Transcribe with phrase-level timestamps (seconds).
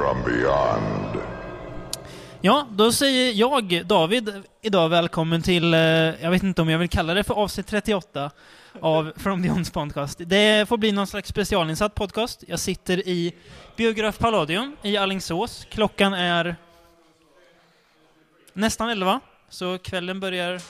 [0.00, 1.24] from beyond.
[2.40, 6.88] Ja, då säger jag, David, idag välkommen till, eh, jag vet inte om jag vill
[6.88, 8.30] kalla det för avsnitt 38
[8.80, 10.20] av From Beyonds podcast.
[10.26, 12.44] Det får bli någon slags specialinsatt podcast.
[12.48, 13.34] Jag sitter i
[13.76, 15.66] Biograf Palladium i Allingsås.
[15.70, 16.56] Klockan är
[18.52, 20.60] nästan 11, så kvällen börjar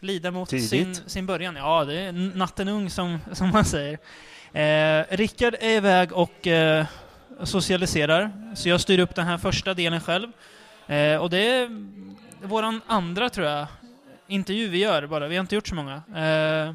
[0.00, 0.68] lida mot Tidigt.
[0.68, 1.56] sin, sin början.
[1.56, 3.98] Ja, det är natten ung som, som man säger.
[4.52, 6.86] Eh, Rickard är iväg och eh,
[7.42, 10.28] socialiserar, så jag styr upp den här första delen själv.
[10.86, 11.68] Eh, och det är
[12.46, 13.66] våran andra, tror jag,
[14.28, 15.28] intervju vi gör bara.
[15.28, 15.94] Vi har inte gjort så många.
[16.16, 16.74] Eh,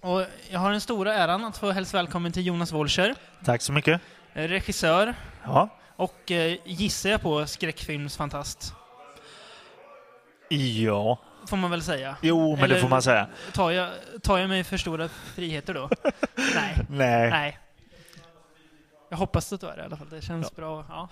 [0.00, 3.72] och jag har den stora äran att få hälsa välkommen till Jonas Wolscher, Tack så
[3.72, 4.00] mycket.
[4.34, 5.68] eh, regissör Ja.
[5.96, 8.74] och eh, gissar jag på skräckfilmsfantast.
[10.48, 11.18] Ja.
[11.48, 12.16] Får man väl säga.
[12.22, 13.26] Jo, men det Eller- får man säga.
[13.52, 13.90] Tar jag,
[14.22, 15.88] tar jag mig för stora friheter då?
[16.54, 16.76] Nej.
[16.90, 17.30] Nej.
[17.30, 17.58] Nej.
[19.08, 20.08] Jag hoppas att du är det i alla fall.
[20.10, 20.84] Det känns bra.
[20.88, 21.08] Ja.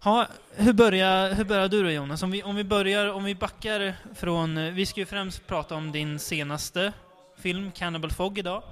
[0.00, 2.22] Ha, hur, börjar, hur börjar du då Jonas?
[2.22, 4.74] Om vi, om vi börjar, om vi backar från...
[4.74, 6.92] Vi ska ju främst prata om din senaste
[7.38, 8.62] film, Cannibal Fog, idag.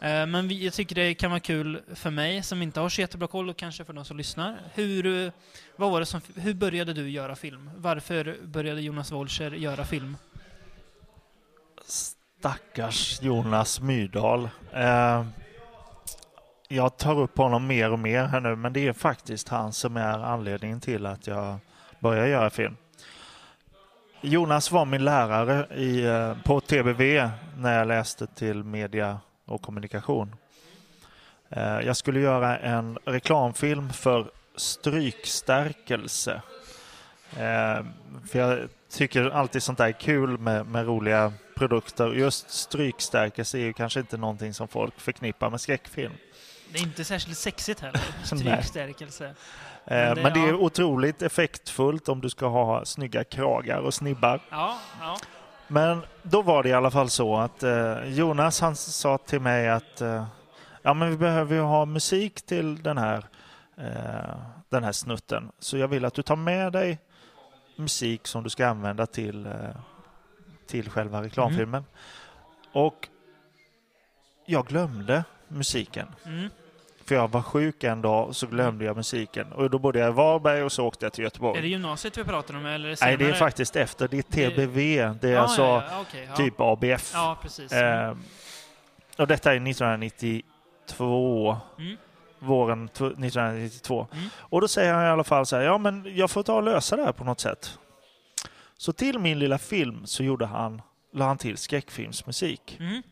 [0.00, 3.00] Eh, Men vi, jag tycker det kan vara kul för mig som inte har så
[3.00, 4.58] jättebra koll och kanske för de som lyssnar.
[4.74, 5.32] Hur,
[5.76, 7.70] vad var det som, hur började du göra film?
[7.76, 10.16] Varför började Jonas Wolscher göra film?
[11.86, 14.48] Stackars Jonas Myrdal.
[14.72, 15.26] Eh,
[16.72, 19.96] jag tar upp honom mer och mer här nu, men det är faktiskt han som
[19.96, 21.58] är anledningen till att jag
[21.98, 22.76] börjar göra film.
[24.20, 30.36] Jonas var min lärare i, eh, på TBV när jag läste till media och kommunikation.
[31.48, 36.42] Eh, jag skulle göra en reklamfilm för strykstärkelse.
[37.30, 37.84] Eh,
[38.30, 42.12] för jag tycker alltid sånt där är kul med, med roliga produkter.
[42.12, 46.12] Just strykstärkelse är ju kanske inte någonting som folk förknippar med skräckfilm.
[46.72, 48.00] Det är inte särskilt sexigt heller.
[48.32, 48.38] Nej.
[48.40, 49.26] Strykstärkelse.
[49.26, 49.34] Eh,
[49.84, 50.54] Men det- Men det är ja.
[50.54, 54.40] otroligt effektfullt om du ska ha snygga kragar och snibbar.
[54.50, 55.16] Ja, ja.
[55.68, 59.68] Men då var det i alla fall så att eh, Jonas han sa till mig
[59.68, 60.26] att eh,
[60.82, 63.24] ja, men vi behöver ju ha musik till den här,
[64.68, 65.52] den här snutten.
[65.58, 66.98] Så jag vill att du tar med dig
[67.76, 69.48] musik som du ska använda till,
[70.66, 71.84] till själva reklamfilmen.
[72.72, 73.08] Och
[74.46, 76.08] jag glömde musiken.
[76.24, 76.48] Mm.
[77.06, 79.52] För jag var sjuk en dag och så glömde jag musiken.
[79.52, 81.58] Och då bodde jag i Varberg och så åkte jag till Göteborg.
[81.58, 83.16] Är det gymnasiet vi pratar om eller Nej, senare?
[83.16, 84.08] det är faktiskt efter.
[84.08, 84.76] Det är TBV.
[85.20, 86.36] Det är Ja, alltså ja, ja, okej, ja.
[86.36, 87.10] typ ABF.
[87.14, 87.72] Ja, precis.
[87.72, 88.16] Eh,
[89.18, 91.56] och detta är 1992.
[91.78, 91.96] Mm.
[92.38, 94.06] Våren tw- 1992.
[94.12, 94.24] Mm.
[94.36, 96.62] Och då säger han i alla fall så här, ja men jag får ta och
[96.62, 97.78] lösa det här på något sätt.
[98.76, 102.76] Så till min lilla film så gjorde han, la han till skräckfilmsmusik.
[102.80, 103.02] Mm.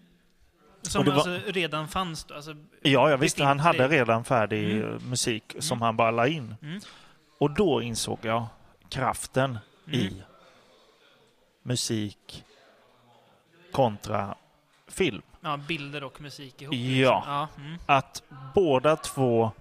[0.83, 2.35] Som var- alltså redan fanns då?
[2.35, 5.11] Alltså, Ja, jag visste, han hade redan färdig Mm.
[5.11, 5.83] musik som Mm.
[5.87, 6.55] han bara la in.
[6.63, 6.81] Mm.
[7.39, 8.47] Och då insåg jag
[8.89, 10.01] kraften Mm.
[10.01, 10.23] i
[11.63, 12.45] musik
[13.73, 14.35] kontra
[14.89, 15.23] film.
[15.41, 16.75] Ja, bilder och musik ihop.
[16.75, 16.79] Ja.
[16.79, 17.33] liksom.
[17.33, 17.79] ja mm.
[17.87, 18.23] Att
[18.55, 19.53] båda två,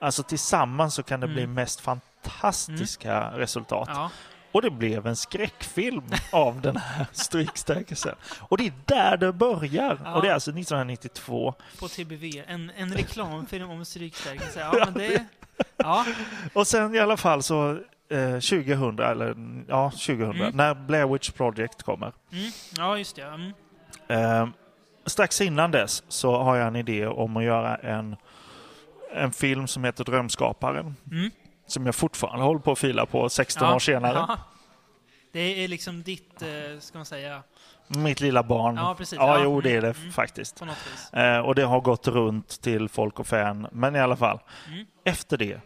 [0.00, 1.54] alltså tillsammans så kan det bli Mm.
[1.54, 3.88] mest fantastiska resultat.
[3.92, 4.10] ja.
[4.54, 8.14] Och det blev en skräckfilm av den här strykstärkelsen.
[8.40, 9.98] Och det är där det börjar.
[10.04, 10.14] Ja.
[10.14, 11.54] Och det är alltså 1992.
[11.78, 12.42] På TBV.
[12.46, 14.60] En, en reklamfilm om strykstärkelse.
[14.60, 15.24] Ja, men det...
[15.76, 16.06] Ja.
[16.52, 17.70] Och sen i alla fall så
[18.08, 19.34] eh, 2000, eller
[19.68, 20.56] ja 2000, Mm.
[20.56, 22.12] när Blair Witch Project kommer.
[22.32, 22.50] Mm.
[22.76, 23.22] Ja, just det.
[23.22, 23.52] Mm.
[24.08, 24.48] Eh,
[25.06, 28.16] strax innan dess så har jag en idé om att göra en,
[29.14, 30.96] en film som heter Drömskaparen.
[31.10, 31.30] Mm.
[31.66, 33.74] Som jag fortfarande håller på att fila på 16 Ja.
[33.74, 34.14] år senare.
[34.28, 34.38] Ja.
[35.32, 36.48] Det är liksom ditt, eh,
[36.80, 37.42] ska man säga,
[37.88, 38.76] Mitt lilla barn.
[38.76, 39.18] Ja, precis.
[39.18, 39.44] Ja, Ja.
[39.44, 40.12] jo det är det Mm.
[40.12, 40.62] faktiskt.
[41.12, 43.66] Eh, och det har gått runt till folk och fan.
[43.72, 44.38] Men i alla fall,
[44.68, 44.86] Mm.
[45.04, 45.60] efter det,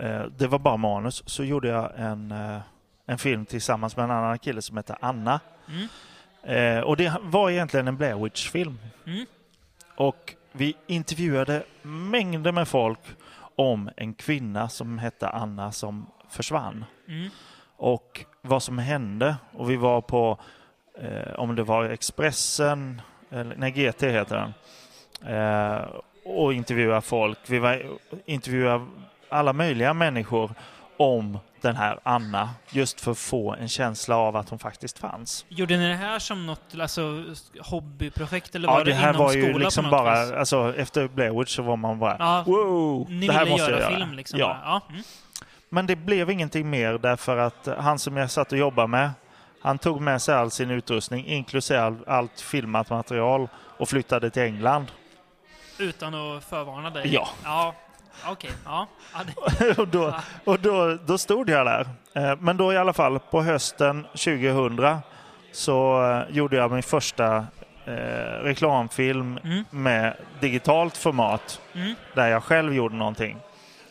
[0.00, 2.58] eh, det var bara manus, så gjorde jag en, eh,
[3.06, 5.40] en film tillsammans med en annan kille som heter Anna.
[5.68, 5.88] Mm.
[6.76, 8.78] Eh, och det var egentligen en Blair Witch-film.
[9.06, 9.26] Mm.
[9.96, 13.00] Och vi intervjuade mängder med folk
[13.58, 16.84] om en kvinna som hette Anna som försvann.
[17.08, 17.30] Mm.
[17.76, 19.36] Och vad som hände.
[19.52, 20.38] Och vi var på,
[20.98, 24.54] eh, om det var Expressen, eller, nej GT heter den.
[25.34, 25.84] Eh,
[26.24, 27.38] och intervjuade folk.
[27.46, 27.82] Vi var,
[28.24, 28.86] intervjuade
[29.28, 30.50] alla möjliga människor
[30.96, 32.50] om den här Anna.
[32.70, 35.44] Just för att få en känsla av att hon faktiskt fanns.
[35.48, 37.24] Gjorde ni det här som något alltså,
[37.60, 40.24] hobbyprojekt eller Ja, var det det, här inom var skola ju liksom på något bara,
[40.24, 40.32] vis?
[40.32, 43.90] alltså efter Blair Witch så var man bara Ja, wow, det här måste göra, jag
[43.90, 43.98] göra.
[43.98, 44.38] film liksom?
[44.38, 44.58] Ja.
[44.64, 44.80] Ja.
[44.90, 45.02] Mm.
[45.68, 49.10] Men det blev ingenting mer därför att han som jag satt och jobbade med,
[49.62, 54.42] han tog med sig all sin utrustning, inklusive all, allt filmat material och flyttade till
[54.42, 54.86] England.
[55.78, 57.14] Utan att förvarna dig?
[57.14, 57.28] Ja.
[57.44, 57.74] ja.
[58.26, 58.50] Okej.
[58.64, 58.86] Ja.
[59.78, 61.86] och då, och då, då stod jag där.
[62.14, 64.96] Eh, Men då i alla fall på hösten 2000
[65.52, 67.46] så eh, gjorde jag min första
[67.84, 67.92] eh,
[68.42, 69.64] reklamfilm Mm.
[69.70, 73.38] med digitalt format mm, där jag själv gjorde någonting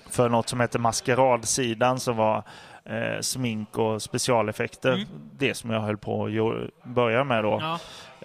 [0.09, 2.43] för något som heter Maskeradsidan som var
[2.85, 4.93] eh, smink och specialeffekter.
[4.93, 5.07] Mm.
[5.37, 7.59] Det som jag höll på att börja med då.
[7.61, 7.79] ja.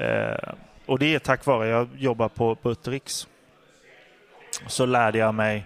[0.05, 0.53] Eh,
[0.87, 3.27] och det är tack vare jag jobbar på Buttericks.
[4.67, 5.65] Så lärde jag mig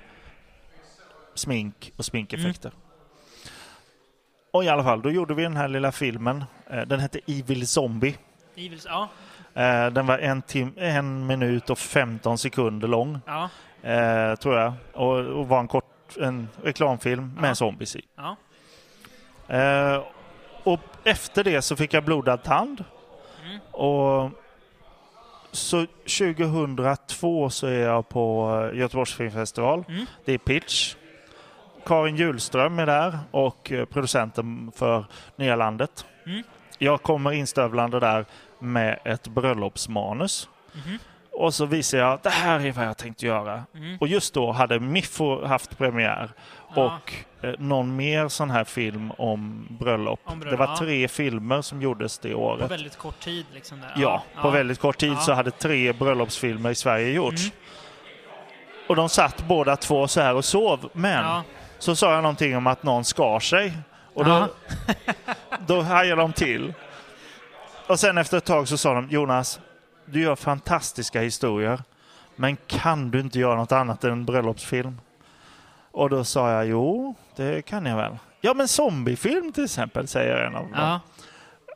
[1.36, 2.72] smink och sminkeffekter.
[4.50, 6.44] Och i alla fall, då gjorde vi den här lilla filmen.
[6.70, 8.16] Eh, den hette Evil Zombie.
[8.56, 9.08] Evils, ja.
[9.54, 13.48] Eh, den var en, tim- en minut och 15 sekunder lång, Ja.
[13.90, 14.72] eh, tror jag.
[14.94, 17.54] Och, och var en kort en reklamfilm med Ja.
[17.54, 18.02] zombies i.
[18.16, 18.36] Ja.
[20.64, 22.84] Och efter det så fick jag blodad tand.
[23.44, 23.60] Mm.
[23.72, 24.30] Och
[25.52, 29.84] så 2002 så är jag på Göteborgs filmfestival.
[29.88, 30.06] Mm.
[30.24, 30.94] Det är Pitch.
[31.86, 35.04] Karin Hjulström är där och eh, producenten för
[35.36, 36.06] Nya Landet.
[36.26, 36.42] Mm.
[36.78, 38.24] Jag kommer instövlande där
[38.58, 40.48] med ett bröllopsmanus.
[40.72, 40.98] Mhm.
[41.32, 43.62] Och så visar jag att det här är vad jag tänkte göra.
[43.74, 43.98] Mm.
[44.00, 46.30] Och just då hade Miffo haft premiär
[46.74, 46.84] Ja.
[46.84, 47.12] och
[47.46, 50.20] eh, någon mer sån här film om bröllop.
[50.24, 50.76] Om bröllop, det var ja.
[50.78, 52.70] tre filmer som gjordes det På året.
[52.70, 53.80] väldigt kort tid liksom.
[53.80, 53.92] Där.
[53.96, 55.16] Ja, på väldigt kort tid Ja.
[55.16, 57.42] så hade tre bröllopsfilmer i Sverige gjorts.
[57.42, 57.56] Mm.
[58.88, 60.88] Och de satt båda två så här och sov.
[60.92, 61.42] Men Ja.
[61.86, 63.72] Så sa jag någonting om att någon skar sig.
[64.14, 64.48] Och då,
[65.66, 66.74] då hajade de till.
[67.86, 69.60] Och sen efter ett tag så sa de Jonas,
[70.04, 71.82] du gör fantastiska historier.
[72.36, 75.00] Men kan du inte göra något annat än en bröllopsfilm?
[75.90, 78.18] Och då sa jag jo, det kan jag väl.
[78.40, 80.72] Ja men zombiefilm till exempel, säger en av dem.
[80.74, 81.00] Ja.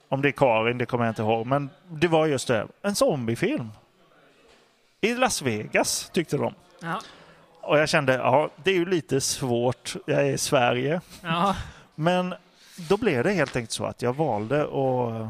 [0.09, 1.47] Om det är Karin, det kommer jag inte ihåg.
[1.47, 3.71] Men det var just det, en zombiefilm.
[5.01, 6.55] I Las Vegas, tyckte de.
[6.81, 7.01] Ja.
[7.63, 9.97] Och jag kände, ja, det är ju lite svårt.
[10.07, 11.01] Jag är i Sverige.
[11.23, 11.57] Ja.
[11.95, 12.35] Men
[12.89, 15.29] då blev det helt enkelt så att jag valde att,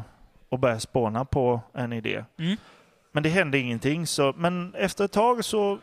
[0.51, 2.23] att börja spåna på en idé.
[2.39, 2.57] Mm.
[3.11, 4.07] Men det hände ingenting.
[4.07, 5.77] Så, men efter ett tag så,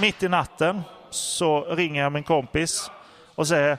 [0.00, 2.90] mitt i natten, så ringer jag min kompis
[3.34, 3.78] och säger,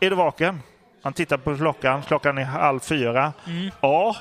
[0.00, 0.60] är du vaken?
[1.02, 3.32] Han tittar på klockan, klockan är halv fyra.
[3.46, 3.70] Mm.
[3.80, 4.16] Ja,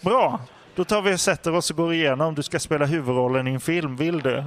[0.00, 0.40] bra.
[0.74, 2.34] Då tar vi och sätter oss och går igenom.
[2.34, 4.44] Du ska spela huvudrollen i en film, vill du?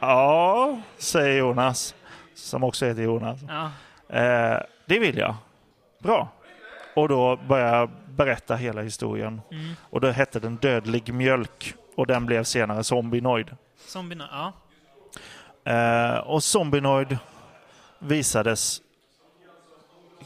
[0.00, 1.94] Ja, säger Jonas,
[2.34, 3.40] som också heter Jonas.
[3.48, 3.70] Ja.
[4.18, 5.34] Eh, det vill jag.
[5.98, 6.28] Bra.
[6.94, 9.40] Och då börjar jag berätta hela historien.
[9.50, 9.72] Mm.
[9.90, 13.56] Och då hette den Dödlig mjölk och den blev senare Zombienoid.
[13.86, 14.52] Zombie, ja.
[15.72, 17.18] Eh, och Zombienoid
[17.98, 18.80] visades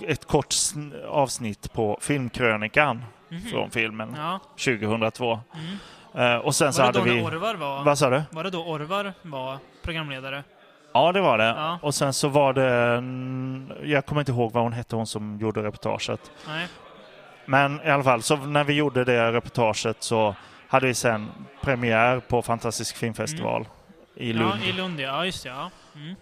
[0.00, 3.40] ett kort sn- avsnitt på filmkrönikan Mhm.
[3.42, 4.40] från filmen Ja.
[4.56, 5.40] 2002.
[5.54, 5.76] Mm.
[6.16, 7.22] Eh, och sen så Var det hade då vi...
[7.22, 7.84] när Orvar var...
[7.84, 8.22] Vad sa du?
[8.30, 10.44] Var det då Orvar var programledare?
[10.92, 11.44] Ja, det var det.
[11.44, 11.78] Ja.
[11.82, 13.90] Och sen så var det...
[13.90, 16.30] Jag kommer inte ihåg vad hon hette, hon som gjorde reportaget.
[16.48, 16.66] Nej.
[17.46, 20.34] Men i alla fall, så när vi gjorde det reportaget så
[20.68, 21.30] hade vi sen
[21.60, 23.68] premiär på Fantastisk filmfestival
[24.16, 24.60] i Lund.
[24.62, 25.06] Ja, i Lund ja.
[25.08, 25.24] ja.
[25.24, 25.70] Just det, ja.
[25.96, 26.14] Mm.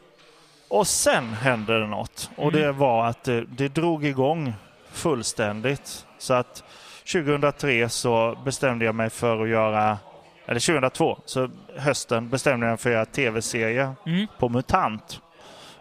[0.68, 2.30] Och sen hände det något.
[2.36, 2.60] Och Mm.
[2.62, 4.54] det var att det, det drog igång
[4.92, 6.06] fullständigt.
[6.18, 6.64] Så att
[7.12, 9.98] 2003 så bestämde jag mig för att göra,
[10.46, 14.26] eller 2002, så hösten bestämde jag mig för att göra tv-serie Mm.
[14.38, 15.20] på MUTANT.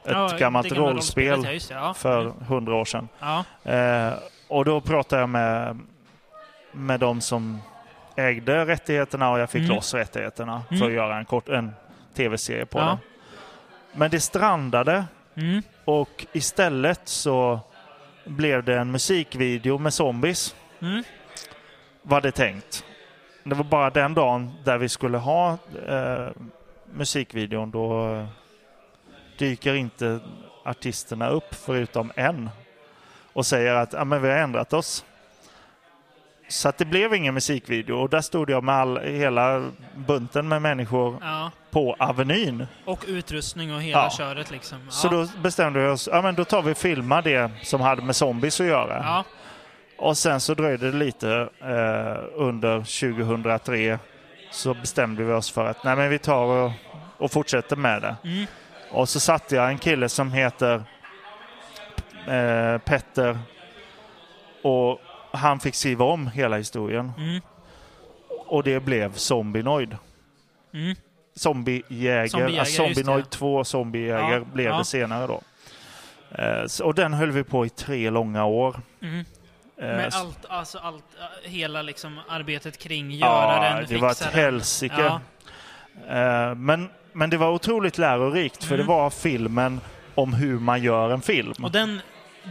[0.06, 2.34] Ett Ja, gammalt rollspel Ja, för Mm.
[2.48, 3.08] hundra år sedan.
[3.20, 3.44] Ja.
[3.72, 4.14] Eh,
[4.48, 5.80] och då pratade jag med,
[6.72, 7.62] med de som
[8.16, 9.76] ägde rättigheterna och jag fick Mm.
[9.76, 10.80] loss rättigheterna Mm.
[10.80, 11.72] för att göra en, kort, en
[12.16, 12.86] tv-serie på Ja.
[12.86, 12.98] det.
[13.94, 15.62] Men det strandade Mm.
[15.86, 17.60] och istället så
[18.26, 21.04] blev det en musikvideo med zombies, Mm.
[22.02, 22.84] Var det tänkt.
[23.44, 26.28] Det var bara den dagen där vi skulle ha eh,
[26.94, 28.26] musikvideon, då eh,
[29.38, 30.20] dyker inte
[30.66, 32.50] artisterna upp förutom en
[33.34, 35.06] och säger att ja, men vi har ändrat oss.
[36.48, 39.64] Så att det blev ingen musikvideo och där stod jag med all, hela
[39.96, 41.52] bunten med människor ja.
[41.72, 42.68] på Avenyn.
[42.86, 44.10] Och utrustning och hela Ja.
[44.10, 44.78] köret liksom.
[44.86, 44.92] Ja.
[44.92, 48.02] Så då bestämde vi oss, ja men då tar vi och filmar det som hade
[48.02, 49.24] med zombies att göra.
[50.02, 50.08] Ja.
[50.08, 54.00] Och sen så dröjde det lite eh, under 2003
[54.52, 56.72] så bestämde vi oss för att nej men vi tar och,
[57.18, 58.16] och fortsätter med det.
[58.24, 58.46] Mm.
[58.92, 60.84] Och så satte jag en kille som heter
[62.28, 63.40] eh, Petter
[64.64, 65.00] och
[65.32, 67.12] han fick skriva om hela historien.
[67.18, 67.42] Mm.
[68.48, 69.98] Och det blev Zombienoid.
[70.74, 70.96] Mm.
[71.36, 72.94] Zombiejäger, alltså just det.
[72.94, 74.78] Zombienoid 2 Zombiejäger Ja, blev ja.
[74.78, 75.42] det senare då.
[76.44, 78.76] Eh, så- och den höll vi på i tre långa år.
[79.02, 79.26] Mm.
[79.82, 81.04] Eh, Med s- allt, alltså allt,
[81.46, 85.02] äh, hela liksom arbetet kring göraren, ja, det var ett helsike.
[85.02, 85.22] Ja.
[86.18, 88.86] Eh, men men det var otroligt lärorikt för Mm.
[88.88, 89.82] det var filmen
[90.16, 91.54] om hur man gör en film.
[91.64, 92.02] Och den,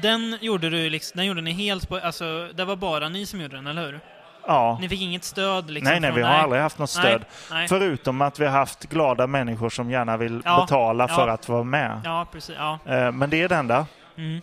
[0.03, 3.41] den gjorde du liksom, den gjorde ni helt på, alltså det var bara ni som
[3.41, 4.01] gjorde den, eller hur?
[4.47, 4.79] ja.
[4.81, 5.91] Ni fick inget stöd liksom?
[5.91, 7.21] nej, nej, vi har aldrig haft något stöd.
[7.51, 7.69] Nej, nej.
[7.69, 11.15] Förutom att vi har haft glada människor som gärna vill Ja, betala ja.
[11.15, 12.01] för att vara med.
[12.05, 12.57] Ja, precis.
[12.87, 13.87] Eh, Men det är det enda.
[14.17, 14.43] Mm.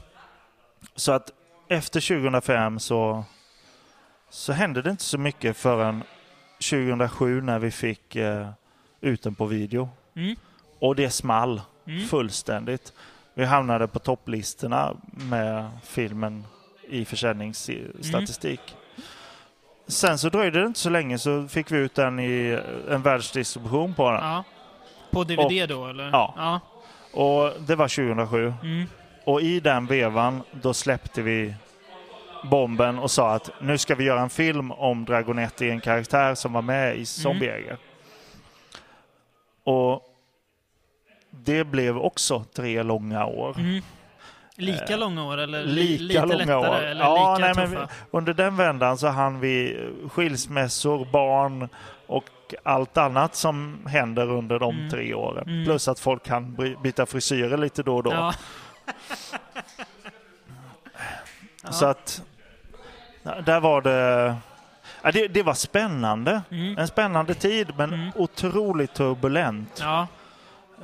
[0.96, 1.30] Så att
[1.68, 3.26] efter 2005 så,
[4.30, 6.04] så hände det inte så mycket förrän
[6.70, 8.50] 2007 när vi fick eh,
[9.02, 9.90] ut den på video.
[10.16, 10.36] Mm.
[10.80, 12.08] Och det small Mm.
[12.08, 12.94] fullständigt.
[13.34, 16.46] Vi hamnade på topplistorna med filmen
[16.90, 18.76] i försäljningsstatistik.
[19.88, 22.60] Sen så dröjde det inte så länge så fick vi ut den i
[22.90, 24.24] en världsdistribution på den.
[24.24, 24.44] Ja.
[25.12, 26.10] På DVD då, eller?
[26.12, 26.34] Ja.
[26.38, 26.60] ja.
[27.22, 28.54] Och det var 2007.
[28.64, 28.86] Mm.
[29.28, 31.54] Och i den vevan då släppte vi
[32.44, 36.54] bomben och sa att nu ska vi göra en film om Dragonetti, en karaktär som
[36.54, 37.78] var med i Zombiejägare.
[39.64, 40.02] Och
[41.32, 43.56] det blev också tre långa år.
[43.60, 43.82] Mm.
[44.56, 46.82] Lika Eh, långa år, eller li- Lika lite långa lättare?
[46.82, 46.86] år.
[46.86, 47.86] Eller Ja, lika nej, men tuffa?
[48.12, 49.78] vi- under den vändan så hann vi
[50.12, 51.70] skilsmässor, barn
[52.08, 52.24] och
[52.64, 54.90] allt annat som händer under de Mm.
[54.90, 55.48] tre åren.
[55.50, 55.66] Mm.
[55.66, 58.12] Plus att folk kan byta frisyrer lite då och då.
[58.12, 58.34] Ja.
[61.64, 61.72] Ja.
[61.72, 62.22] Så att
[63.46, 64.36] där var det...
[65.02, 66.42] Ja, det, det var spännande.
[66.52, 66.78] Mm.
[66.78, 68.12] En spännande tid men Mm.
[68.16, 69.80] otroligt turbulent.
[69.82, 70.08] Ja.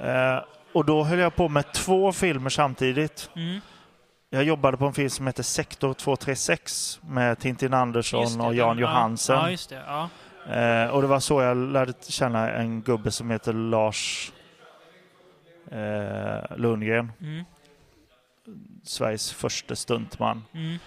[0.02, 0.44] Eh,
[0.74, 3.30] och då höll jag på med två filmer samtidigt.
[3.36, 3.60] Mm.
[4.30, 8.78] Jag jobbade på en film som heter Sektor 236 med Tintin Andersson det, och Jan
[8.78, 9.36] Johansen.
[9.36, 9.82] Ja, just det.
[9.88, 10.10] Ja.
[10.56, 14.32] Eh, och det var så jag lärde känna en gubbe som heter Lars
[15.72, 17.12] eh, Lundgren.
[17.22, 17.46] Mm.
[18.84, 20.44] Sveriges första stuntman.
[20.54, 20.78] Mm.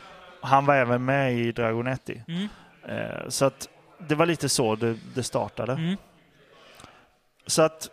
[0.43, 2.23] Han var även med i Dragonetti.
[2.29, 2.49] Mm.
[2.89, 5.73] Eh, så att det var lite så det, det startade.
[5.73, 5.97] Mm.
[7.47, 7.91] Så att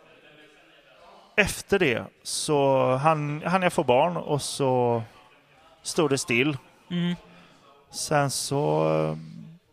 [1.36, 5.02] efter det så hann, hann jag få barn och så
[5.82, 6.56] stod det still.
[6.90, 7.14] Mm.
[7.90, 9.18] Sen så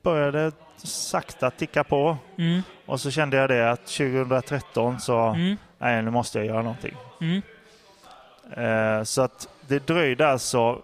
[0.03, 0.51] började det
[0.87, 2.61] sakta ticka på Mm.
[2.85, 5.57] och så kände jag det att 2013 så, Mm.
[5.77, 6.95] nej nu måste jag göra någonting.
[7.21, 7.41] Mm.
[8.51, 10.81] Eh, så att det dröjde alltså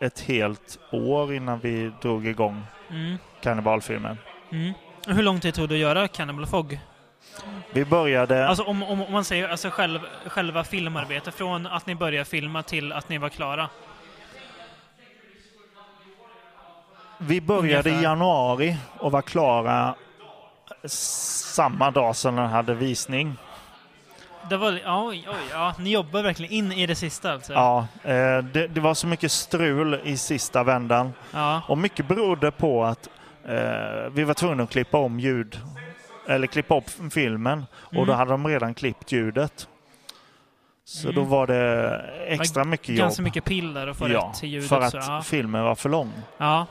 [0.00, 3.18] ett helt år innan vi drog igång Mm.
[3.42, 4.18] kannibalfilmen.
[4.52, 4.72] Mm.
[5.06, 6.78] Hur lång tid tog det att göra Cannibal Fog?
[7.72, 8.48] Vi började...
[8.48, 12.62] Alltså om, om, om man säger alltså själv, själva filmarbetet, från att ni började filma
[12.62, 13.68] till att ni var klara.
[17.18, 18.02] Vi började i Ungefär.
[18.02, 19.94] januari och var klara
[20.84, 23.36] samma dag som den hade visning.
[24.50, 27.52] Det var, ja, oj, oj, ja, ni jobbar verkligen in i det sista alltså?
[27.52, 31.12] Ja, eh, det, det var så mycket strul i sista vändan.
[31.32, 31.62] Ja.
[31.68, 33.08] Och mycket berodde på att
[33.44, 35.60] eh, vi var tvungna att klippa om ljud.
[36.28, 37.66] Eller klippa upp filmen.
[37.76, 38.06] Och Mm.
[38.06, 39.68] då hade de redan klippt ljudet.
[40.84, 41.14] Så Mm.
[41.14, 42.98] då var det extra mycket jobb.
[42.98, 44.68] Ganska mycket piller att få ja, rätt till ljudet.
[44.68, 45.22] för att så, ja.
[45.24, 46.12] filmen var för lång.
[46.38, 46.66] ja.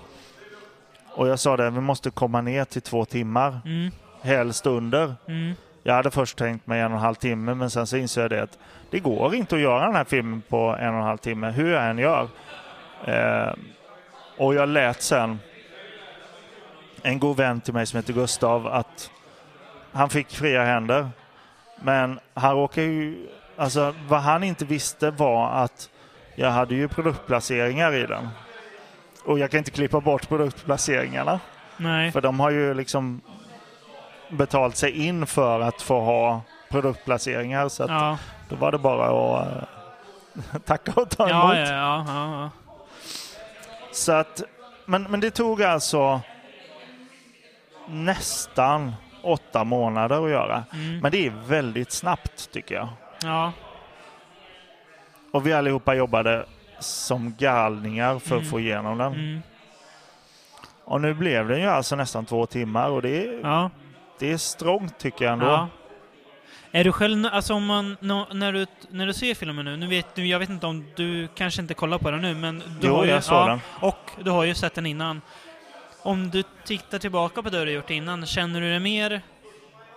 [1.15, 3.59] Och jag sa det, vi måste komma ner till två timmar.
[3.65, 3.91] Mm.
[4.21, 5.15] Helst under.
[5.27, 5.53] Mm.
[5.83, 8.31] Jag hade först tänkt mig en och en halv timme men sen så insåg jag
[8.31, 8.59] det att
[8.89, 11.73] det går inte att göra den här filmen på en och en halv timme hur
[11.73, 12.27] jag än gör.
[13.05, 13.53] Eh,
[14.37, 15.39] och jag lät sen
[17.01, 19.11] en god vän till mig som heter Gustav att
[19.91, 21.09] han fick fria händer.
[21.81, 25.89] Men han råkade ju, alltså vad han inte visste var att
[26.35, 28.29] jag hade ju produktplaceringar i den.
[29.25, 31.39] Och jag kan inte klippa bort produktplaceringarna.
[31.77, 32.11] Nej.
[32.11, 33.21] För de har ju liksom
[34.33, 37.69] betalt sig in för att få ha produktplaceringar.
[37.69, 38.17] Så att Ja.
[38.49, 39.05] då var det bara
[39.39, 39.47] att
[40.53, 41.57] eh, tacka och ta emot.
[41.57, 42.49] Ja, ja, ja.
[43.91, 44.43] Så att,
[44.85, 46.21] men, men det tog alltså
[47.87, 50.63] nästan åtta månader att göra.
[50.73, 50.99] Mm.
[50.99, 52.87] Men det är väldigt snabbt tycker jag.
[53.23, 53.51] ja.
[55.31, 56.45] Och vi allihopa jobbade
[56.79, 58.51] som galningar för att Mm.
[58.51, 59.13] få igenom den.
[59.13, 59.41] Mm.
[60.85, 63.69] Och nu blev den ju alltså nästan två timmar och det är, ja.
[64.19, 65.45] Det är strångt tycker jag ändå.
[65.45, 65.67] Ja.
[66.71, 70.15] Är du själv, alltså om man, när, du, när du ser filmen nu, nu vet
[70.15, 72.95] du, jag vet inte om du kanske inte kollar på den nu, men du Jo,
[72.95, 73.59] har ju, jag såg den.
[73.79, 75.21] Och du har ju sett den innan.
[76.01, 79.21] Om du tittar tillbaka på det du gjort innan, känner du dig mer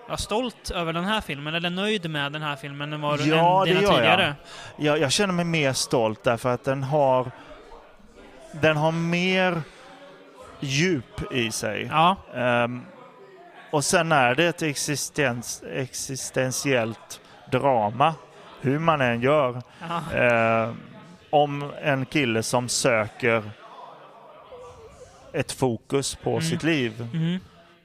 [0.09, 3.25] ja, stolt över den här filmen, eller nöjd med den här filmen än vad du
[3.25, 3.99] Ja, än dina det gör jag.
[4.01, 4.35] tidigare?
[4.77, 7.31] Jag, jag känner mig mer stolt därför att den har
[8.53, 9.63] den har mer
[10.61, 11.89] djup i sig.
[11.93, 12.17] Ja.
[12.35, 12.83] Ehm,
[13.77, 17.21] och sen är det ett existens, existentiellt
[17.53, 18.15] drama,
[18.61, 19.63] hur man än gör.
[20.15, 20.77] Ehm,
[21.31, 23.43] om en kille som söker
[25.33, 26.43] ett fokus på Mm.
[26.43, 27.39] sitt liv, Mm.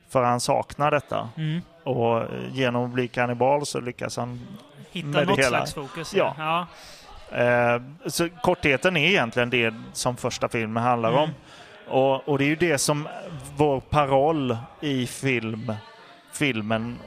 [0.09, 1.29] för han saknar detta.
[1.37, 1.61] Mm.
[1.83, 4.47] Och genom att bli kannibal så lyckas han
[4.91, 5.49] Hitta med det något hela.
[5.65, 6.13] slags fokus.
[6.13, 6.35] Ja.
[6.37, 6.67] ja.
[7.37, 11.21] Eh, så kortheten är egentligen det som första filmen handlar Mm.
[11.21, 11.29] om.
[11.91, 13.07] Och, och det är ju det som
[13.57, 15.73] vår paroll i film,
[16.33, 16.99] filmen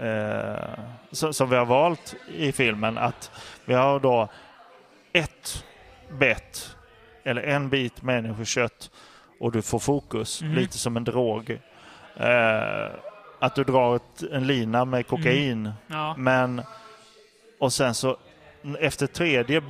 [0.00, 0.78] eh,
[1.12, 2.98] som, som vi har valt i filmen.
[2.98, 3.30] Att
[3.64, 4.28] vi har då
[5.12, 5.64] ett
[6.18, 6.76] bett
[7.24, 8.90] eller en bit människokött
[9.40, 10.54] och du får fokus, Mhm.
[10.54, 11.50] lite som en drog.
[12.16, 12.88] Eh,
[13.38, 16.14] att du drar ett, en lina med kokain ja.
[16.18, 16.62] men
[17.60, 18.16] och sen så
[18.78, 19.62] efter tredje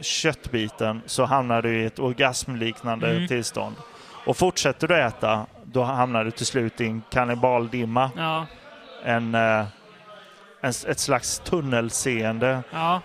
[0.00, 3.28] köttbiten så hamnar du i ett orgasmliknande Mm.
[3.28, 3.76] tillstånd.
[4.26, 8.10] Och fortsätter du äta, då hamnar du till slut i en kannibaldimma.
[8.16, 8.46] Ja.
[9.04, 9.64] En, eh,
[10.60, 13.00] en, ett slags tunnelseende Ja.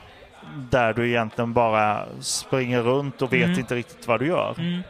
[0.72, 3.60] där du egentligen bara springer runt och vet Mm.
[3.60, 4.56] inte riktigt vad du gör.
[4.58, 4.82] Mm.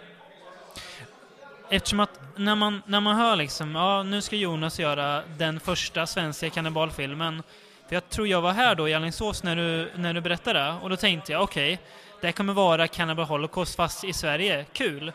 [1.70, 6.08] Eftersom att när man, när man hör liksom, ja nu ska Jonas göra den första
[6.08, 7.44] svenska kannibalfilmen.
[7.90, 10.90] För jag tror jag var här då i Alingsås när du, när du berättade och
[10.90, 11.80] då tänkte jag okej,
[12.22, 14.66] det här kommer vara Cannibal Holocaust fast i Sverige.
[14.74, 15.08] Kul!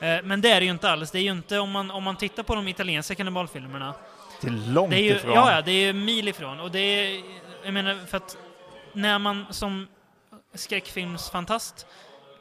[0.00, 1.10] Eh, men det är det ju inte alls.
[1.10, 3.94] Det är ju inte, om man, om man tittar på de italienska kannibalfilmerna,
[4.40, 5.34] Det är långt det är ju, ifrån.
[5.34, 6.60] ja, det är mil ifrån.
[6.60, 7.22] Och det är,
[7.64, 8.36] jag menar, för att
[8.92, 9.86] när man som
[10.54, 11.86] skräckfilmsfantast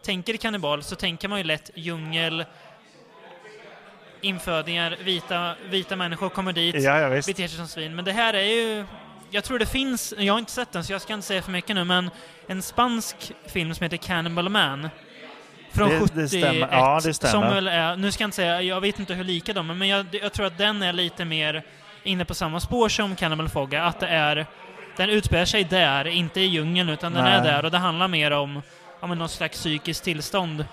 [0.03, 2.45] tänker kannibal så tänker man ju lätt djungel,
[4.21, 7.27] infödingar, vita, vita människor kommer dit, ja, ja, visst.
[7.27, 7.95] beter sig som svin.
[7.95, 8.85] Men det här är ju...
[9.31, 11.51] Jag tror det finns, jag har inte sett den så jag ska inte säga för
[11.51, 12.09] mycket nu, men
[12.47, 14.89] en spansk film som heter Cannibal Man.
[15.71, 16.29] Från Det- det 71.
[16.29, 16.67] stämmer.
[16.71, 17.31] Ja, det stämmer.
[17.31, 19.73] Som väl är, nu ska jag inte säga, jag vet inte hur lika de är,
[19.73, 21.63] men jag, jag tror att den är lite mer
[22.03, 23.83] inne på samma spår som Cannibal Fogga.
[23.83, 24.45] Att det är,
[24.97, 27.51] den utspelar sig där, inte i djungeln, utan den är Nej.
[27.51, 28.61] där och det handlar mer om,
[28.99, 30.65] om någon slags psykiskt tillstånd.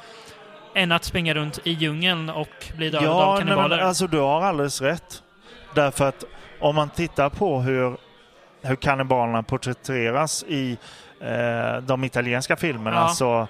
[0.74, 3.76] Än att springa runt i djungeln och bli dödad av Ja, nej, kannibaler.
[3.76, 5.22] men alltså du har alldeles rätt.
[5.74, 6.24] Därför att
[6.60, 7.96] om man tittar på hur,
[8.66, 10.78] hur kannibalerna porträtteras i
[11.20, 13.08] eh, de italienska filmerna Ja.
[13.08, 13.48] så,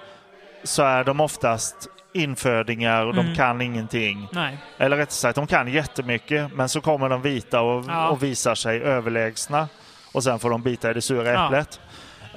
[0.65, 3.27] så är de oftast infödingar och Mm.
[3.27, 4.29] de kan ingenting.
[4.33, 4.59] Nej.
[4.79, 8.09] Eller rättare sagt, de kan jättemycket men så kommer de vita och, Ja.
[8.09, 9.69] och visar sig överlägsna.
[10.13, 11.45] Och sen får de bita i det sura Ja.
[11.47, 11.81] äpplet.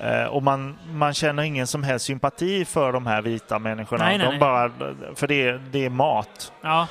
[0.01, 4.05] Eh, och man, man känner ingen som helst sympati för de här vita människorna.
[4.05, 4.39] Nej, nej, de.
[4.39, 4.71] Bara,
[5.15, 6.51] för det, är- det är mat.
[6.61, 6.87] Ja.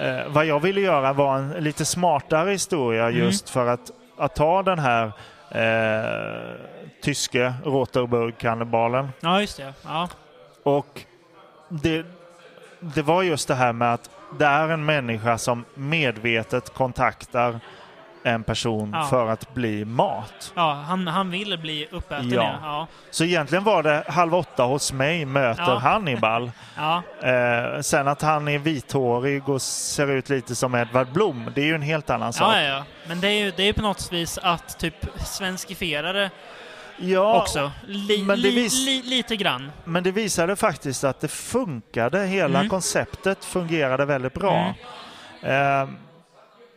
[0.00, 3.18] Eh, vad jag ville göra var en lite smartare historia Mm.
[3.18, 5.12] just för att, att ta den här
[5.50, 6.56] eh,
[7.02, 9.08] tyske Roterburg-kannibalen.
[9.20, 9.74] ja, just det.
[9.84, 10.08] Ja.
[10.62, 11.02] Och
[11.68, 12.06] det,
[12.80, 17.60] det var just det här med att det är en människa som medvetet kontaktar
[18.24, 19.04] en person Ja.
[19.04, 20.52] för att bli mat.
[20.54, 22.54] Ja, han, han ville bli uppäten, Ja.
[22.62, 22.86] ja.
[23.10, 25.78] Så egentligen var det halv åtta hos mig möter Ja.
[25.78, 26.50] Hannibal.
[26.76, 27.02] ja.
[27.28, 31.64] Eh, sen att han är vithårig och ser ut lite som Edvard Blom, det är
[31.66, 32.54] ju en helt annan sak.
[32.54, 32.84] Ja, ja.
[33.08, 36.30] Men det är ju det är på något vis att typ svenskifiera det
[37.00, 37.70] Ja, också.
[37.86, 39.72] Li, men det vis- li, lite grann.
[39.84, 42.26] men det visade faktiskt att det funkade.
[42.26, 42.68] Hela Mm.
[42.70, 44.74] konceptet fungerade väldigt bra.
[45.42, 45.88] Eh,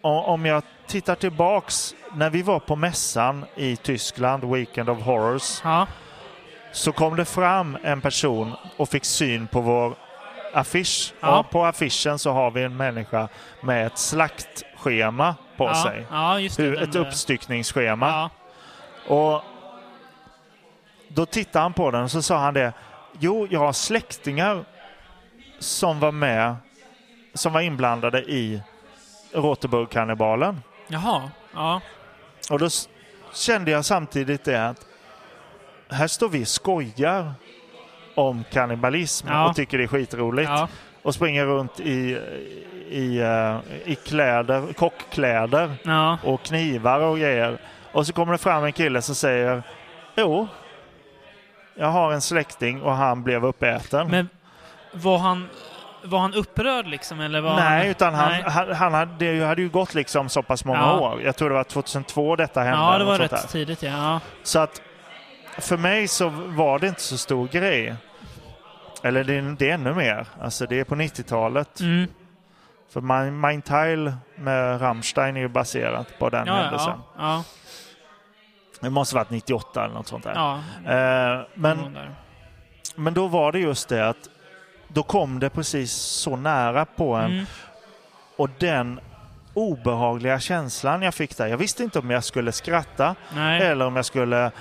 [0.01, 5.62] o- om jag tittar tillbaks, när vi var på mässan i Tyskland, Weekend of Horrors,
[5.63, 5.88] Ja.
[6.71, 9.95] så kom det fram en person och fick syn på vår
[10.54, 11.13] affisch.
[11.19, 11.39] Ja.
[11.39, 13.27] Och på affischen så har vi en människa
[13.62, 15.84] med ett slaktschema på ja.
[15.84, 16.06] sig.
[16.58, 16.63] Det.
[16.63, 16.99] Hur, ett där.
[16.99, 18.30] uppstyckningsschema.
[19.08, 19.41] Och
[21.08, 22.73] då tittade han på den och så sa han det.
[23.19, 24.65] Jo, jag har släktingar
[25.60, 26.56] som var med,
[27.34, 28.62] som var inblandade i
[29.34, 30.62] Roterburg-kannibalen.
[30.91, 31.32] Jaha.
[31.54, 31.82] Ja.
[32.49, 32.69] Och då
[33.34, 34.86] kände jag samtidigt det att
[35.89, 37.34] här står vi och skojar
[38.15, 39.49] om kannibalism Ja.
[39.49, 40.49] och tycker det är skitroligt.
[40.49, 40.67] Ja.
[41.01, 42.17] Och springer runt i,
[42.89, 46.17] i, eh, i kläder, kockkläder Ja.
[46.23, 47.58] och knivar och grejer.
[47.91, 49.63] Och så kommer det fram en kille som säger
[50.15, 50.47] Jo,
[51.75, 54.08] jag har en släkting och han blev uppäten.
[54.12, 54.30] Men
[54.91, 55.49] var han,
[56.03, 57.19] var han upprörd liksom?
[57.19, 58.43] Eller var Nej, han, utan han, Nej.
[58.47, 60.99] han, han hade, det hade ju gått liksom så pass många Ja.
[60.99, 61.21] år.
[61.21, 62.77] Jag tror det var 2002 detta hände.
[62.79, 64.19] Ja, det var rätt tidigt, ja.
[64.43, 64.81] Så att
[65.57, 67.95] för mig så var det inte så stor grej.
[69.03, 70.25] Eller det, är- det är ännu mer.
[70.41, 71.79] Alltså det är på 90-talet.
[71.79, 72.07] Mm.
[72.93, 76.99] För mein Teil med Rammstein är ju baserat på den Ja, händelsen.
[77.17, 77.43] ja,
[78.79, 80.53] Det måste varit 98 eller något sånt där.
[80.85, 81.97] Eh, men,
[82.95, 84.17] men då var det just det att
[84.93, 87.45] då kom det precis så nära på en Mm.
[88.38, 88.99] och den
[89.54, 91.47] obehagliga känslan jag fick där.
[91.47, 93.62] Jag visste inte om jag skulle skratta Nej.
[93.62, 94.51] eller om jag skulle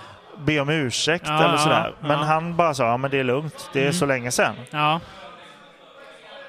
[0.44, 1.94] be om ursäkt Ja, eller sådär.
[2.00, 2.16] Men ja.
[2.16, 3.92] han bara sa, ja men det är lugnt, det är Mm.
[3.94, 4.54] så länge sedan.
[4.70, 5.00] Ja.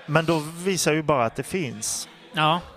[0.06, 2.10] Men då visar ju bara att det finns.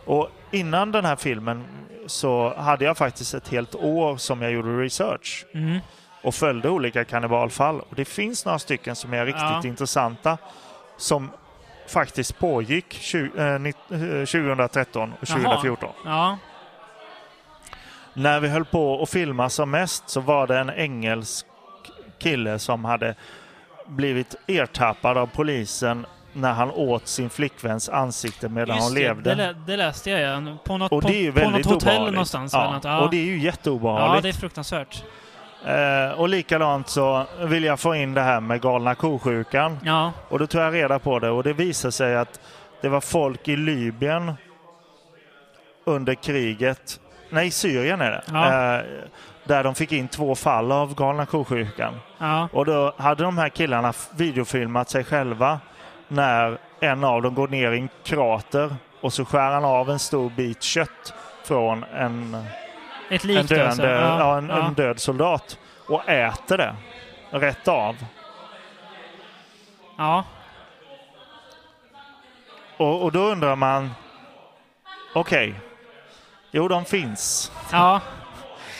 [0.05, 1.65] Och innan den här filmen
[2.07, 5.79] så hade jag faktiskt ett helt år som jag gjorde research Mm.
[6.23, 7.81] och följde olika kannibalfall.
[7.81, 10.39] Och det finns några stycken som är riktigt intressanta
[10.97, 11.31] som
[11.89, 15.39] faktiskt pågick tju- eh, nitt- eh, 2013 och Jaha.
[15.39, 15.91] 2014.
[16.05, 16.39] Ja.
[18.15, 21.47] När vi höll på att filma som mest så var det en engelsk
[22.19, 23.15] kille som hade
[23.87, 29.35] blivit ertappad av polisen när han åt sin flickväns ansikte medan Just hon det, levde.
[29.35, 30.57] det, det läste jag ja.
[30.65, 32.13] På något, och på, det är ju på något hotell obehagligt.
[32.15, 32.53] någonstans.
[32.53, 32.85] Ja, eller något.
[32.85, 33.01] Ja.
[33.01, 34.23] Och det är ju ja, jätteobehagligt.
[34.23, 35.05] det är fruktansvärt.
[35.67, 39.79] Eh, och likadant så vill jag få in det här med galna ko-sjukan.
[39.85, 42.41] Ja, Och då tog jag reda på det och det visade sig att
[42.81, 44.33] det var folk i Libyen
[45.85, 47.01] under kriget,
[47.31, 48.75] nej Syrien är det, Ja.
[48.77, 48.83] eh,
[49.45, 51.95] där de fick in två fall av galna ko-sjukan.
[52.19, 55.61] ja, Och då hade de här killarna videofilmat sig själva
[56.09, 59.99] när en av dem går ner i en krater och så skär han av en
[59.99, 62.37] stor bit kött från en,
[63.15, 63.55] ett en, lik alltså.
[63.55, 64.67] döende, ja, Ja, en, ja.
[64.67, 66.77] en död soldat och äter det
[67.31, 67.97] rätt av.
[69.99, 70.25] ja.
[72.77, 73.91] Och, och då undrar man,
[75.13, 75.55] okej,
[76.53, 77.53] jo de finns.
[77.73, 78.01] ja.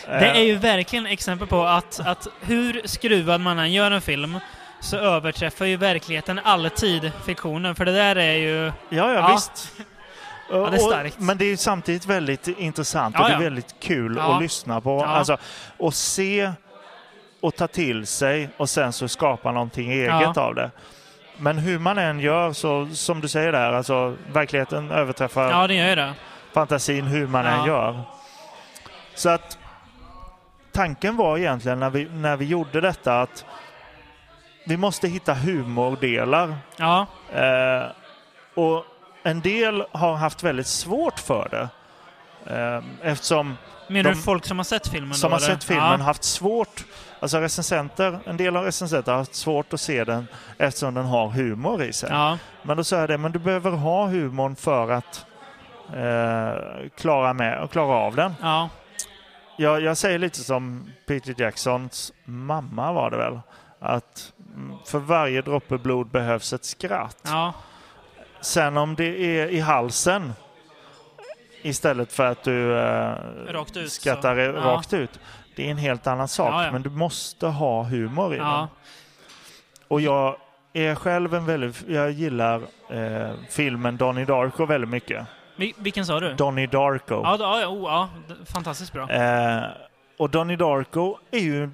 [0.07, 4.01] Det Eh, är ju verkligen exempel på att, att hur skruvad man än gör en
[4.01, 4.39] film
[4.79, 7.75] så överträffar ju verkligheten alltid fiktionen.
[7.75, 8.65] För det där är ju...
[8.65, 9.27] Ja, ja, Ja.
[9.31, 9.71] visst.
[10.49, 11.19] Det är Och- starkt.
[11.19, 13.43] Men det är samtidigt väldigt intressant Ja, och det är ja.
[13.43, 14.35] väldigt kul Ja.
[14.35, 14.97] att lyssna på.
[14.99, 15.05] Ja.
[15.05, 15.37] Alltså,
[15.77, 16.51] och se
[17.41, 20.41] och ta till sig och sen så skapa någonting eget Ja.
[20.41, 20.71] av det.
[21.37, 25.73] Men hur man än gör så, som du säger där, alltså verkligheten överträffar Ja, det
[25.73, 26.13] gör det.
[26.53, 27.51] fantasin hur man Ja.
[27.51, 28.01] än gör.
[29.15, 29.57] Så att
[30.71, 33.45] tanken var egentligen när vi, när vi gjorde detta att
[34.67, 36.55] vi måste hitta humordelar.
[36.77, 37.83] Ja, Eh,
[38.55, 38.85] och
[39.25, 41.67] en del har haft väldigt svårt för det.
[42.55, 43.57] Eh, eftersom
[43.87, 46.05] menar De- du folk som har sett filmen som då, har sett filmen Ja.
[46.05, 46.85] haft svårt,
[47.19, 51.27] alltså recensenter, en del av recensenter har haft svårt att se den eftersom den har
[51.27, 52.09] humor i sig.
[52.11, 55.25] Ja, Men då sa jag det, men du behöver ha humorn för att
[55.93, 58.33] eh, klara, med, klara av den.
[58.41, 58.69] ja,
[59.57, 63.39] Jag, jag säger lite som Peter Jacksons mamma var det väl.
[63.79, 67.17] Att mm, för varje droppe blod behövs ett skratt.
[67.23, 67.53] ja,
[68.45, 70.33] Sen om det är i halsen
[71.61, 73.15] istället för att du eh,
[73.47, 74.41] Rakt ut, skrattar så.
[74.41, 74.51] Ja.
[74.73, 75.19] rakt ut.
[75.55, 76.53] Det är en helt annan sak.
[76.53, 76.71] Ja, ja.
[76.71, 78.47] Men du måste ha humor i den.
[78.47, 78.67] ja.
[79.87, 80.35] Och jag
[80.73, 81.83] är själv en väldigt...
[81.87, 85.25] Jag gillar eh, filmen Donnie Darko väldigt mycket.
[85.55, 86.33] Vil- Vilken sa du?
[86.33, 87.21] Donnie Darko.
[87.23, 88.09] Ja, ja, ja, oh, ja,
[88.53, 89.09] fantastiskt bra.
[89.09, 89.63] Eh,
[90.17, 91.69] och Donnie Darko är ju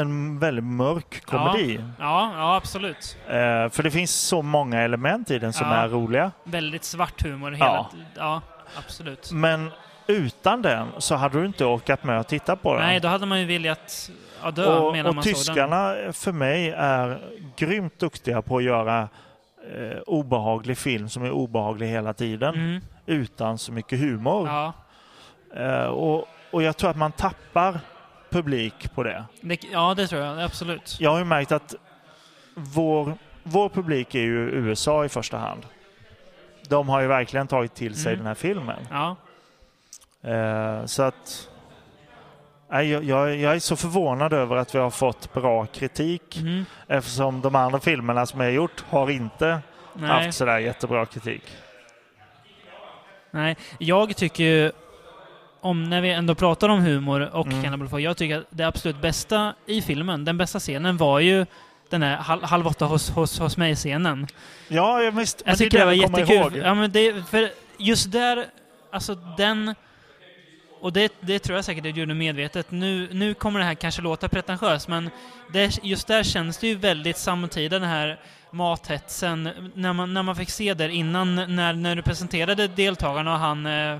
[0.00, 1.80] en väldigt mörk komedi.
[1.98, 3.16] Ja, ja, absolut.
[3.28, 3.32] Eh,
[3.70, 5.74] för det finns så många element i den som Ja.
[5.74, 6.30] är roliga.
[6.44, 7.90] Väldigt svart humor hela Ja.
[8.16, 8.40] Ja,
[8.78, 9.32] absolut.
[9.32, 9.70] Men
[10.06, 12.82] utan den så hade du inte orkat med att titta på den.
[12.82, 14.10] Nej, då hade man ju velat
[14.42, 15.34] ja, dö och medan och man såg den.
[15.36, 17.20] tyskarna för mig är
[17.56, 19.08] grymt duktiga på att göra
[19.74, 24.48] eh, obehaglig film som är obehaglig hela tiden Mm, utan så mycket humor.
[24.48, 24.72] ja.
[25.56, 27.80] Eh, och, och jag tror att man tappar
[28.30, 29.24] publik på det.
[29.40, 30.40] Det, ja, det tror jag.
[30.42, 30.96] Absolut.
[31.00, 31.74] Jag har ju märkt att
[32.54, 35.66] vår, vår publik är ju USA i första hand.
[36.68, 38.18] De har ju verkligen tagit till sig Mm.
[38.18, 38.86] den här filmen.
[38.90, 39.16] Ja,
[40.22, 41.48] Eh, så att...
[42.68, 47.40] Jag, jag, jag är så förvånad över att vi har fått bra kritik mm, eftersom
[47.40, 49.60] de andra filmerna som jag har gjort har inte
[49.94, 50.08] nej.
[50.24, 51.42] haft sådär jättebra kritik.
[53.30, 54.72] Nej, jag tycker ju,
[55.60, 57.62] om när vi ändå pratar om humor och Mm.
[57.62, 61.46] Cannibal Ferox, jag tycker att det absolut bästa i filmen, den bästa scenen var ju
[61.90, 64.26] den här hal- halv åtta hos, hos, hos mig-scenen.
[64.68, 65.42] Ja, ja, visst.
[65.46, 66.56] Jag tycker det, var jag kommer jättekul.
[66.56, 66.66] ihåg.
[66.66, 68.46] Ja, men det, för just där,
[68.92, 69.74] alltså den...
[70.80, 72.70] Och det, det tror jag säkert att du gjorde medvetet.
[72.70, 75.10] Nu, nu kommer det här kanske låta pretentiöst, men
[75.52, 78.20] det, just där känns det ju väldigt samtida, den här
[78.50, 79.70] mathetsen.
[79.74, 83.66] När man, när man fick se det innan, när, när du presenterade deltagarna och han...
[83.66, 83.98] Eh,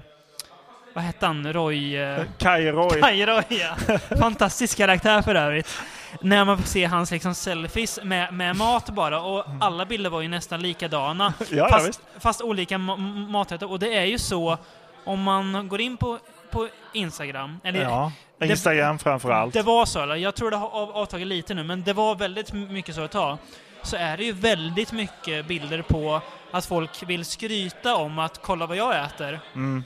[0.94, 1.53] vad hette han?
[1.53, 1.96] Roy...
[1.96, 3.00] Eh, Kai Roy.
[3.00, 3.98] Kaj Roy, ja.
[4.18, 5.79] Fantastisk karaktär för övrigt.
[6.20, 10.20] När man får se hans liksom selfies med, med mat bara, och alla bilder var
[10.20, 11.35] ju nästan likadana.
[11.40, 12.00] Ja, ja, fast, visst.
[12.18, 13.70] fast olika maträtter.
[13.70, 14.59] Och det är ju så,
[15.05, 16.18] om man går in på,
[16.50, 18.12] på Instagram, eller Ja.
[18.38, 19.55] det- Instagram framför allt.
[19.55, 22.53] det var så, jag tror det har av, avtagit lite nu, men det var väldigt
[22.53, 23.38] mycket så ett tag.
[23.83, 28.66] Så är det ju väldigt mycket bilder på att folk vill skryta om att kolla
[28.66, 29.40] vad jag äter.
[29.55, 29.85] Mm.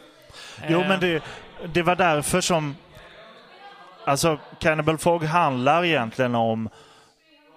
[0.69, 1.23] Jo, Eh, men det,
[1.73, 2.77] det var därför som...
[4.07, 6.69] Alltså, Cannibal Fog handlar egentligen om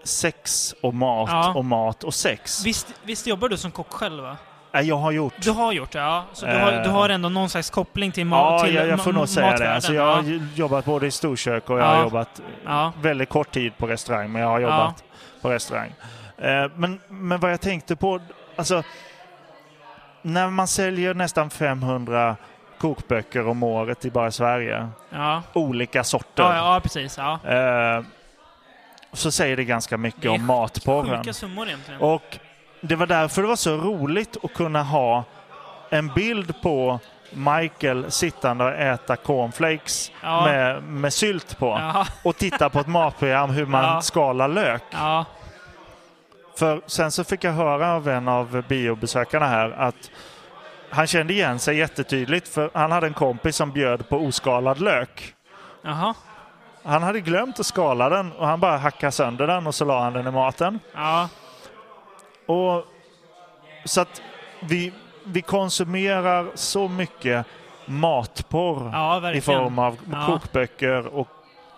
[0.03, 1.53] sex och mat Ja.
[1.53, 2.65] och mat och sex.
[2.65, 4.37] Visst, visst jobbar du som kock själv va?
[4.83, 5.33] Jag har gjort.
[5.41, 6.25] Du har gjort det, ja.
[6.33, 9.13] Så du, har, du har ändå någon slags koppling till, ma- Ja, jag, jag får
[9.13, 9.73] nog säga det.
[9.73, 10.39] Alltså, jag har ja.
[10.55, 11.95] jobbat både i storkök och jag Ja.
[11.95, 12.93] har jobbat Ja.
[13.01, 15.03] väldigt kort tid på restaurang, men jag har jobbat
[15.41, 15.93] på restaurang.
[16.37, 18.19] Eh, men, men vad jag tänkte på,
[18.55, 18.83] alltså
[20.21, 22.35] när man säljer nästan 500
[22.79, 25.41] kokböcker om året i bara Sverige, Ja.
[25.53, 27.17] olika sorter, Ja, ja, precis.
[27.17, 27.39] Ja.
[27.45, 28.03] eh,
[29.13, 31.17] så säger det ganska mycket Det om matporren.
[31.23, 32.01] Sjuka summor egentligen.
[32.01, 32.37] Och
[32.81, 35.23] det var därför det var så roligt att kunna ha
[35.89, 36.99] en bild på
[37.33, 40.45] Michael sittande och äta cornflakes Ja.
[40.45, 42.05] med, med sylt på Ja.
[42.23, 44.01] och titta på ett matprogram hur man Ja.
[44.01, 44.83] skalar lök.
[46.57, 50.11] För sen så fick jag höra av en av biobesökarna här att
[50.89, 55.33] han kände igen sig jättetydligt för han hade en kompis som bjöd på oskalad lök.
[55.81, 56.13] Jaha.
[56.83, 60.03] Han hade glömt att skala den och han bara hackade sönder den och så la
[60.03, 60.79] han den i maten.
[60.95, 61.29] Ja.
[62.45, 62.85] Och
[63.85, 64.21] så att
[64.61, 67.45] vi, vi konsumerar så mycket
[67.85, 70.25] matporr Ja, i form av Ja.
[70.25, 71.27] kokböcker och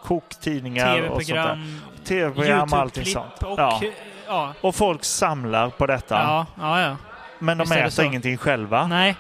[0.04, 1.80] koktidningar och sånt där.
[2.06, 3.44] TV-program, allting sånt.
[3.44, 3.60] och...
[3.60, 3.82] Ja.
[4.28, 4.54] Ja.
[4.62, 6.46] Och folk samlar på detta.
[7.40, 7.56] Ja, ja, ja.
[7.56, 8.04] Men de Visst är det äter så.
[8.04, 8.88] ingenting själva.
[8.88, 9.16] Nej.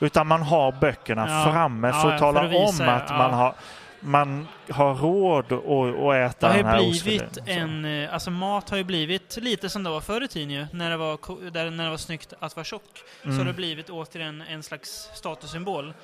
[0.00, 1.52] Utan man har böckerna Ja.
[1.52, 3.16] framme Ja, för ja, att tala för att visa, om att ja.
[3.18, 3.54] man, har,
[4.00, 7.84] man har råd att, att äta Det har den här ju blivit ostfilén.
[7.84, 8.04] en...
[8.04, 10.66] eh, Alltså mat har ju blivit lite som det var förr i tiden ju.
[10.72, 12.82] När det var, ko- där, när det var snyggt att vara tjock.
[13.22, 13.38] Så Mm.
[13.38, 15.94] har det blivit återigen en slags statussymbol.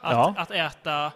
[0.00, 0.34] Att, Ja.
[0.36, 1.12] att äta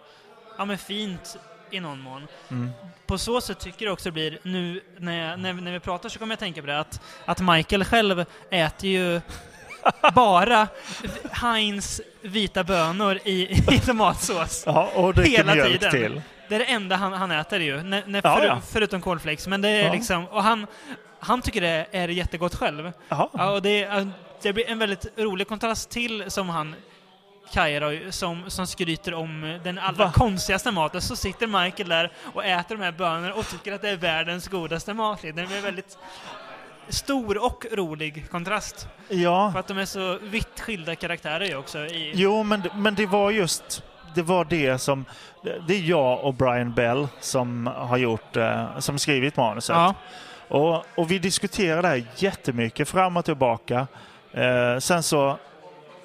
[0.57, 1.37] ja, men fint
[1.71, 2.27] i någon mån.
[2.51, 2.69] Mm.
[3.07, 6.09] På så sätt tycker jag också det blir, nu när, jag, när, när vi pratar
[6.09, 9.21] så kommer jag tänka på det, att, att Michael själv äter ju
[10.13, 10.67] bara
[11.31, 14.63] Heinz vita bönor i, i tomatsås.
[14.65, 15.91] Ja, och dricker hela mjölk tiden.
[15.91, 16.21] till.
[16.49, 18.61] Det är det enda han, han äter ju, när, när, Ja, för, ja.
[18.71, 19.47] förutom cornflakes.
[19.47, 19.93] Men det är Ja.
[19.93, 20.67] liksom, och han,
[21.19, 22.91] han tycker det är jättegott själv.
[23.09, 26.75] Ja, och det, är- det blir en väldigt rolig kontrast till som han
[27.53, 30.11] Kairo som, som skryter om den allra Va?
[30.15, 33.89] konstigaste maten, så sitter Michael där och äter de här bönorna och tycker att det
[33.89, 35.21] är världens godaste mat.
[35.21, 35.97] Det blir väldigt
[36.89, 38.87] stor och rolig kontrast.
[39.09, 41.79] Ja, För att de är så vitt skilda karaktärer ju också.
[41.85, 43.83] I, jo men, men det var just
[44.15, 45.05] det var det som
[45.67, 49.75] det är jag och Brian Bell som har gjort eh, som skrivit manuset.
[49.75, 49.93] ja,
[50.47, 53.87] Och, och vi diskuterade det här jättemycket fram och tillbaka.
[54.33, 55.37] Eh, sen så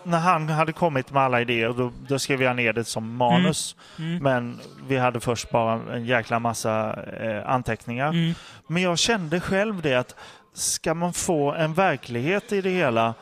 [0.03, 3.77] när han hade kommit med alla idéer då, då skrev jag ner det som manus.
[3.99, 8.09] mm, Men vi hade först bara en jäkla massa eh, anteckningar.
[8.09, 8.35] mm,
[8.67, 10.15] Men jag kände själv det att
[10.57, 13.15] ska man få en verklighet i det hela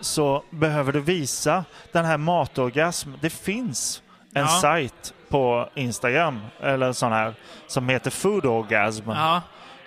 [0.00, 3.10] så behöver du visa den här matorgasm.
[3.20, 4.02] Det finns
[4.34, 4.48] en Ja.
[4.48, 7.34] sajt på Instagram eller sån här
[7.66, 9.42] som heter Food Orgasm ja,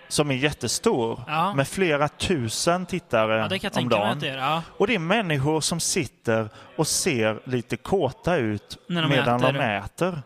[0.07, 1.53] som är jättestor ja.
[1.53, 4.19] med flera tusen tittare ja, om dagen.
[4.19, 4.61] det är.
[4.77, 9.53] Och det är människor som sitter och ser lite kåta ut de medan äter.
[9.53, 10.21] de äter.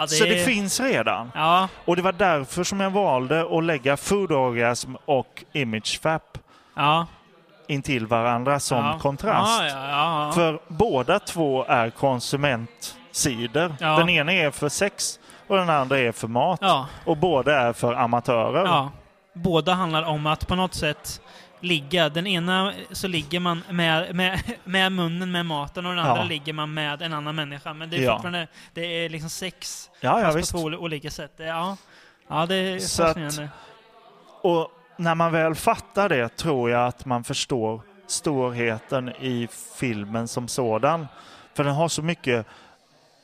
[0.00, 1.32] Ja, Så det finns redan.
[1.34, 6.38] Ja, Och det var därför som jag valde att lägga Food Orgasm och Image Fap
[6.76, 7.06] ja.
[7.66, 8.98] intill varandra som ja.
[8.98, 9.60] kontrast.
[10.34, 13.74] För båda två är konsumentsidor.
[13.98, 16.60] Den ena är för sex och den andra är för mat.
[17.04, 18.88] Och båda är för amatörer.
[19.34, 21.20] Båda handlar om att på något sätt
[21.60, 22.08] ligga.
[22.08, 26.28] Den ena så ligger man med, med, med munnen med maten och den andra Ja.
[26.28, 27.74] ligger man med en annan människa.
[27.74, 28.12] Men det är Ja.
[28.12, 31.32] fortfarande det är liksom sex ja, ja fast på två olika sätt.
[31.36, 31.76] Ja,
[32.28, 33.48] ja det är Så att- fascinerande.
[34.42, 40.48] Och när man väl fattar det tror jag att man förstår storheten i filmen som
[40.48, 41.06] sådan.
[41.54, 42.46] För den har så mycket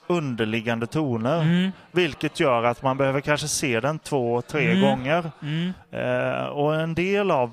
[0.07, 1.43] underliggande toner.
[1.43, 4.81] Mm, Vilket gör att man behöver kanske se den två, tre Mm.
[4.83, 5.31] gånger.
[5.43, 7.53] mm, Eh, och en del av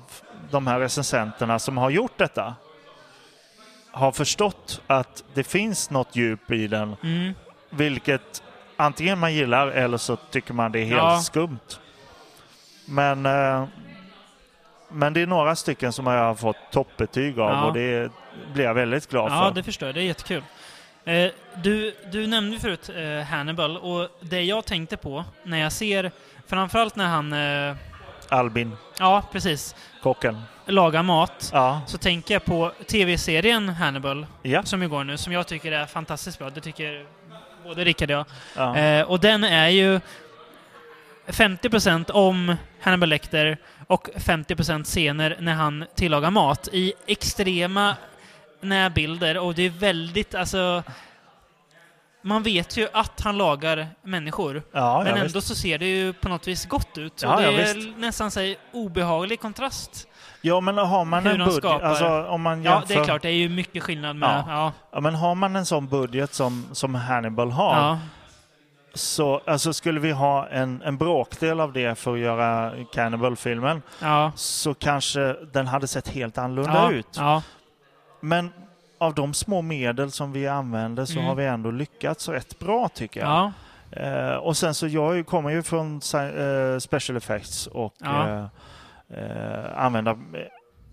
[0.50, 2.54] de här recensenterna som har gjort detta
[3.90, 6.96] har förstått att det finns något djup i den.
[7.02, 7.34] mm.
[7.70, 8.42] Vilket
[8.76, 11.18] antingen man gillar eller så tycker man det är helt Ja.
[11.20, 11.78] skumt.
[12.86, 13.64] Men, eh,
[14.88, 17.64] men det är några stycken som jag har fått toppbetyg av Ja.
[17.64, 18.12] och det
[18.54, 19.54] blir jag väldigt glad Ja, för.
[19.54, 19.94] det förstår jag.
[19.94, 20.42] Det är jättekul.
[21.04, 21.30] Eh,
[21.62, 26.10] du, du nämnde förut eh, Hannibal och det jag tänkte på när jag ser,
[26.46, 27.76] framförallt när han, eh,
[28.28, 30.42] Albin, ja precis, kocken.
[30.66, 34.62] lagar mat, Ja, så tänker jag på tv-serien Hannibal, ja.
[34.62, 36.50] som ju går nu, som jag tycker är fantastiskt bra.
[36.50, 37.06] Det tycker
[37.64, 38.26] både Rickard och jag.
[38.56, 38.76] ja.
[38.76, 40.00] Eh, och den är ju
[41.26, 47.96] 50% om Hannibal Lecter och 50% scener när han tillagar mat i extrema
[48.64, 50.82] närbilder och det är väldigt, alltså
[52.22, 54.62] man vet ju att han lagar människor.
[54.72, 55.46] Ja, men ja, ändå visst.
[55.46, 57.22] så ser det ju på något vis gott ut.
[57.22, 60.08] Ja, och det ja, är nästan så obehaglig kontrast.
[60.40, 63.28] ja, men har man en budget, alltså om man Ja, jämför, det är klart, det
[63.28, 64.28] är ju mycket skillnad med...
[64.28, 64.44] Ja.
[64.48, 64.72] Ja.
[64.92, 67.98] Ja, men har man en sån budget som, som Hannibal har, Ja.
[68.94, 74.32] så alltså, skulle vi ha en, en bråkdel av det för att göra Cannibal-filmen, Ja.
[74.36, 76.90] så kanske den hade sett helt annorlunda Ja.
[76.92, 77.16] ut.
[78.24, 78.50] Men
[78.98, 81.24] av de små medel som vi använder så Mm.
[81.24, 83.28] har vi ändå lyckats rätt bra tycker jag.
[83.30, 83.52] Ja.
[84.00, 88.28] Eh, och sen så jag kommer ju från eh, special effects och Ja.
[88.28, 88.44] eh,
[89.18, 90.18] eh, använda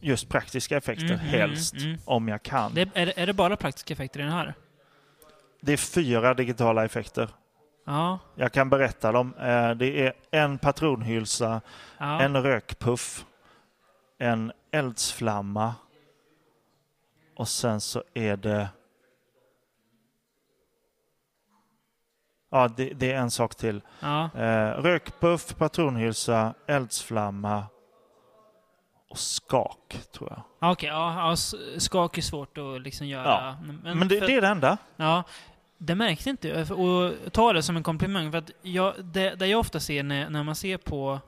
[0.01, 1.97] just praktiska effekter Mm, mm, helst, mm.
[2.05, 2.73] om jag kan.
[2.73, 4.53] Det, är, är det bara praktiska effekter i den här?
[5.61, 7.29] Det är fyra digitala effekter.
[7.85, 8.19] Ja.
[8.35, 9.33] Jag kan berätta dem.
[9.39, 11.61] Eh, det är en patronhylsa,
[11.97, 12.21] Ja.
[12.21, 13.25] en rökpuff,
[14.19, 15.75] en eldsflamma
[17.35, 18.69] och sen så är det...
[22.51, 23.81] Ja, det, det är en sak till.
[23.99, 24.29] ja.
[24.35, 27.65] Eh, rökpuff, patronhylsa, eldsflamma
[29.09, 30.41] och skak, tror jag.
[30.59, 31.35] Ja, Okej, ja, ja,
[31.79, 33.23] skak är svårt att liksom göra.
[33.25, 33.57] Ja.
[33.83, 34.77] Men, det, för- det är det enda.
[34.95, 35.23] Ja,
[35.77, 36.71] det märkte inte jag.
[36.79, 38.31] Och ta det som en komplimang.
[38.31, 41.19] För att jag, det, det jag ofta ser när, när man ser på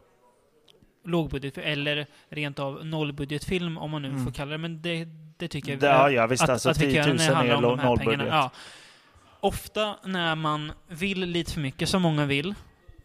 [1.06, 4.26] lågbudget eller rent av nollbudgetfilm, om man nu Mm.
[4.26, 4.58] får kalla det.
[4.58, 5.06] Men det,
[5.44, 6.44] det tycker jag ja, ja, visst.
[6.44, 8.28] att, alltså, att vi 10 kan 000 göra när det handlar är nollbudget.
[8.30, 8.52] Ja.
[9.40, 12.56] Ofta när man vill lite för mycket, som många vill,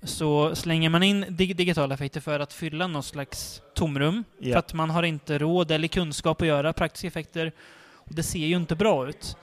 [0.02, 4.24] så slänger man in dig digitala effekter för att fylla något slags tomrum.
[4.38, 4.52] Ja.
[4.52, 7.52] För att man har inte råd eller kunskap att göra praktiska effekter.
[7.94, 9.36] Och det ser ju inte bra ut.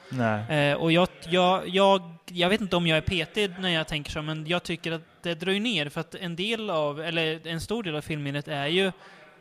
[0.49, 4.11] Eh, och jag, jag, jag, jag vet inte om jag är petig när jag tänker
[4.11, 7.61] så, men jag tycker att det dröjer ner för att en del av, eller en
[7.61, 8.91] stor del av filmminnet är ju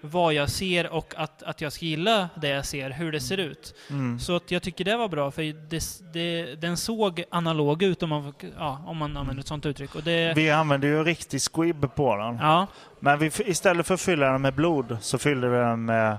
[0.06, 3.38] vad jag ser och att, att jag ska gilla det jag ser, hur det ser
[3.38, 3.74] ut.
[3.90, 4.18] Mm.
[4.18, 8.08] Så att jag tycker det var bra, för det, det, den såg analog ut om
[8.08, 9.90] man, ja, om man använder ett sånt uttryck.
[10.04, 12.36] Det, Vi använde ju riktig squib på den.
[12.36, 12.66] ja,
[13.00, 16.18] Men vi, istället för att fylla den med blod så fyllde vi den med,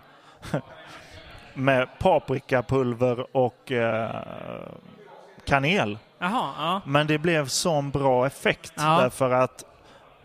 [1.53, 4.09] med paprikapulver och eh,
[5.45, 5.97] kanel.
[6.19, 6.81] jaha, ja.
[6.85, 9.63] Men det blev sån bra effekt därför att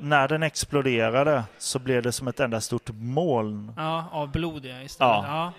[0.01, 3.73] när den exploderade så blev det som ett enda stort moln.
[3.77, 5.25] Ja, av blod ja, istället.
[5.27, 5.53] Ja.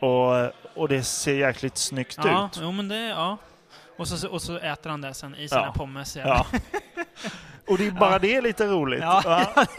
[0.00, 2.58] Ja, Och, och det ser jäkligt snyggt ja, ut.
[2.62, 3.36] jo men det, ja.
[3.98, 5.72] Och så, och så äter han det sen i sina Ja.
[5.76, 6.16] pommes.
[6.16, 6.46] Ja.
[7.68, 8.18] och det är bara Ja.
[8.18, 9.00] det är lite roligt.
[9.00, 9.66] Ja, va?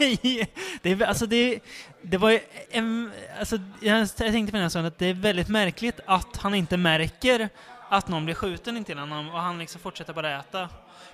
[0.82, 1.60] det, är, alltså det,
[2.02, 2.38] det var
[2.70, 6.36] en, alltså jag, jag tänkte på den här stunden att det är väldigt märkligt att
[6.36, 7.48] han inte märker
[7.88, 10.68] att någon blir skjuten intill honom och han liksom fortsätter bara äta.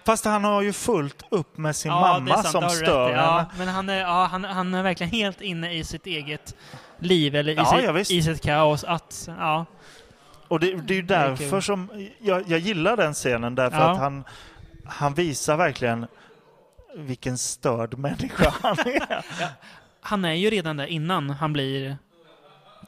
[0.04, 3.46] Fast han har ju fullt upp med sin ja, är mamma sant, som stör ja,
[3.58, 6.54] Men han är, ja, han, han är verkligen helt inne i sitt eget
[6.98, 8.84] liv, eller i, sitt, i sitt kaos.
[8.84, 9.66] Att, ja,
[10.48, 11.62] Och det, det är ju Det är därför kul.
[11.62, 14.24] som jag, jag gillar den scenen, därför att han,
[14.84, 16.06] han visar verkligen
[16.96, 19.22] vilken störd människa han är.
[20.00, 21.96] han är ju redan där innan han blir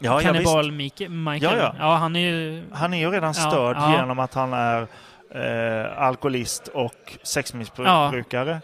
[0.00, 1.42] Ja, kannibal Michael.
[1.42, 1.74] Ja, ja.
[1.78, 2.64] ja, han är ju...
[2.72, 4.86] Han är ju redan störd genom att han är
[5.34, 8.60] eh, alkoholist och sexmissbrukare.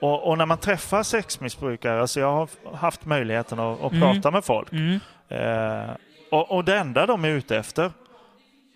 [0.00, 4.00] Och, och när man träffar sexmissbrukare, så jag har haft möjligheten att, att Mm.
[4.14, 4.72] prata med folk.
[4.72, 5.90] Mm, Eh,
[6.30, 7.90] och, och det enda de är ute efter,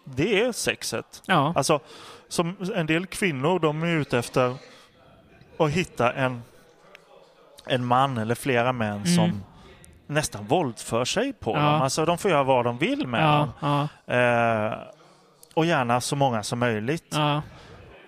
[0.05, 1.23] det är sexet.
[1.27, 1.81] ja, Alltså,
[2.29, 4.55] som en del kvinnor, de är ute efter
[5.59, 6.43] att hitta en,
[7.67, 9.07] en man eller flera män Mm.
[9.07, 9.43] som
[10.07, 11.57] nästan våldför sig på Ja.
[11.61, 11.83] dem.
[11.83, 13.89] Alltså, de får göra vad de vill med ja, dem.
[14.07, 14.73] ja, Eh,
[15.55, 17.07] och gärna så många som möjligt.
[17.11, 17.43] ja,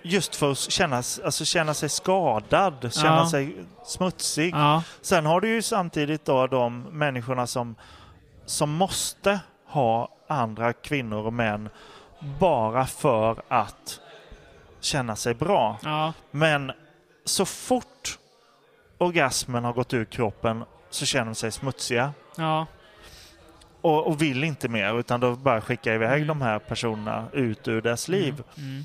[0.06, 3.30] Just för att känna, alltså känna sig skadad, känna Ja.
[3.30, 4.54] sig smutsig.
[4.54, 7.74] ja, Sen har du ju samtidigt då de människorna som,
[8.46, 11.68] som måste ha andra kvinnor och män
[12.38, 14.00] bara för att
[14.80, 15.78] känna sig bra.
[16.30, 16.72] Men
[17.24, 18.18] så fort
[18.98, 22.66] orgasmen har gått ur kroppen så känner de sig smutsiga ja,
[23.84, 26.26] och, och vill inte mer utan då bara skicka iväg Mm.
[26.26, 28.42] de här personerna ut ur deras liv.
[28.56, 28.84] Mm, mm.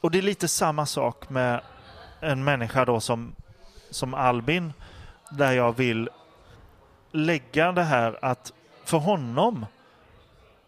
[0.00, 1.60] Och det är lite samma sak med
[2.20, 3.34] en människa då som,
[3.90, 4.72] som Albin
[5.30, 6.08] där jag vill
[7.12, 8.52] lägga det här att
[8.84, 9.66] för honom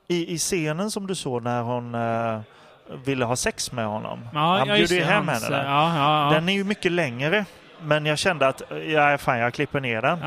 [0.09, 2.41] i, i scenen som du såg när hon eh,
[3.05, 4.29] ville ha sex med honom.
[4.35, 5.65] Ja, han just ju hem henne där.
[5.65, 6.35] Ja, ja.
[6.35, 7.45] Den är ju mycket längre
[7.83, 10.19] men jag kände att ja, fan, jag klipper ner den.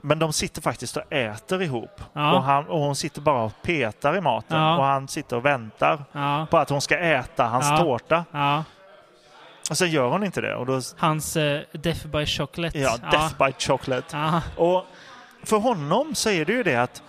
[0.00, 2.00] Men de sitter faktiskt och äter ihop.
[2.12, 2.34] Ja.
[2.36, 4.76] Och, han, och hon sitter bara och petar i maten Ja.
[4.76, 8.24] och han sitter och väntar ja, på att hon ska äta hans tårta.
[9.70, 10.54] Och sen gör hon inte det.
[10.54, 12.78] Och då, Hans eh, Death by Chocolate.
[12.78, 14.40] ja, death by chocolate.
[14.56, 14.84] Och
[15.42, 17.02] för honom så är det ju det att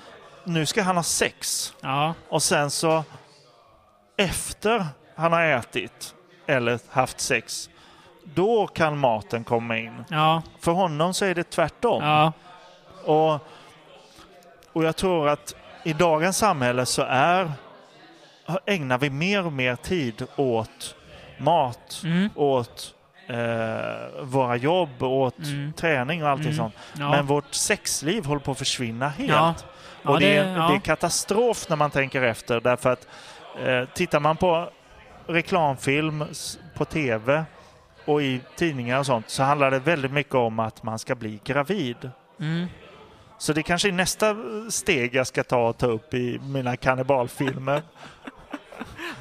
[0.43, 1.73] nu ska han ha sex.
[2.29, 3.03] Och sen så
[4.17, 4.85] efter
[5.15, 6.15] han har ätit
[6.47, 7.69] eller haft sex,
[8.23, 10.03] då kan maten komma in.
[10.59, 12.01] För honom så är det tvärtom.
[13.07, 13.33] Och,
[14.73, 17.51] och jag tror att i dagens samhälle så är,
[18.65, 20.95] ägnar vi mer och mer tid åt
[21.37, 22.93] mat, mm, åt
[23.27, 25.73] eh, våra jobb, åt Mm.
[25.73, 26.57] träning och allting Mm.
[26.57, 26.73] sånt.
[26.99, 27.09] ja.
[27.11, 29.29] Men vårt sexliv håller på att försvinna helt.
[29.29, 29.53] Ja.
[30.01, 33.07] Ja, och det, det- det är katastrof när man tänker efter därför att
[33.65, 34.69] eh, tittar man på
[35.27, 36.25] reklamfilm
[36.75, 37.45] på tv
[38.05, 41.39] och i tidningar och sånt så handlar det väldigt mycket om att man ska bli
[41.43, 42.11] gravid.
[42.39, 42.67] Mm.
[43.37, 44.35] Så det kanske är nästa
[44.69, 47.81] steg jag ska ta och ta upp i mina kannibalfilmer.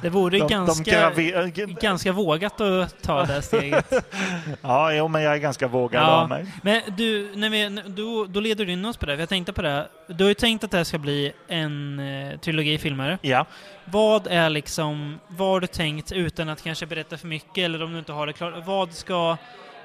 [0.01, 3.93] Det vore De, ganska, de gravi- ganska vågat att ta det steget.
[4.61, 6.07] ja, jo, men jag är ganska vågad Ja.
[6.07, 6.45] av mig.
[6.63, 9.15] Men du, när vi, då, då leder du in oss på det.
[9.15, 9.87] För jag tänkte på det.
[10.07, 13.17] Du har ju tänkt att det här ska bli en eh, trilogi filmer.
[13.21, 13.45] Ja.
[13.85, 17.93] Vad är liksom, vad har du tänkt utan att kanske berätta för mycket eller om
[17.93, 18.53] du inte har det klart.
[18.65, 19.37] Vad ska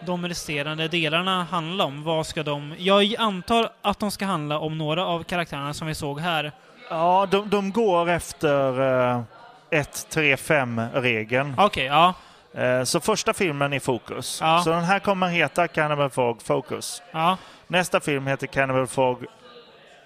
[0.06, 2.02] de resterande delarna handla om?
[2.04, 2.74] Vad ska de...
[2.78, 6.52] Jag antar att de ska handla om några av karaktärerna som vi såg här.
[6.90, 9.22] Ja, de, de går efter uh,
[9.70, 11.54] 1-3-5-regeln.
[11.58, 12.14] Okej, ja.
[12.54, 14.38] Eh, så första filmen är Fokus.
[14.40, 14.60] Ja.
[14.64, 17.02] Så den här kommer heta Cannibal Fog Focus.
[17.12, 17.36] Ja,
[17.66, 19.26] Nästa film heter Cannibal Fog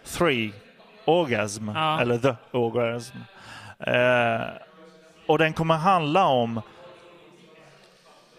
[0.05, 0.51] 3
[1.05, 2.01] Orgasm, Ja.
[2.01, 3.17] eller The Orgasm.
[3.79, 4.41] Eh,
[5.27, 6.61] och den kommer handla om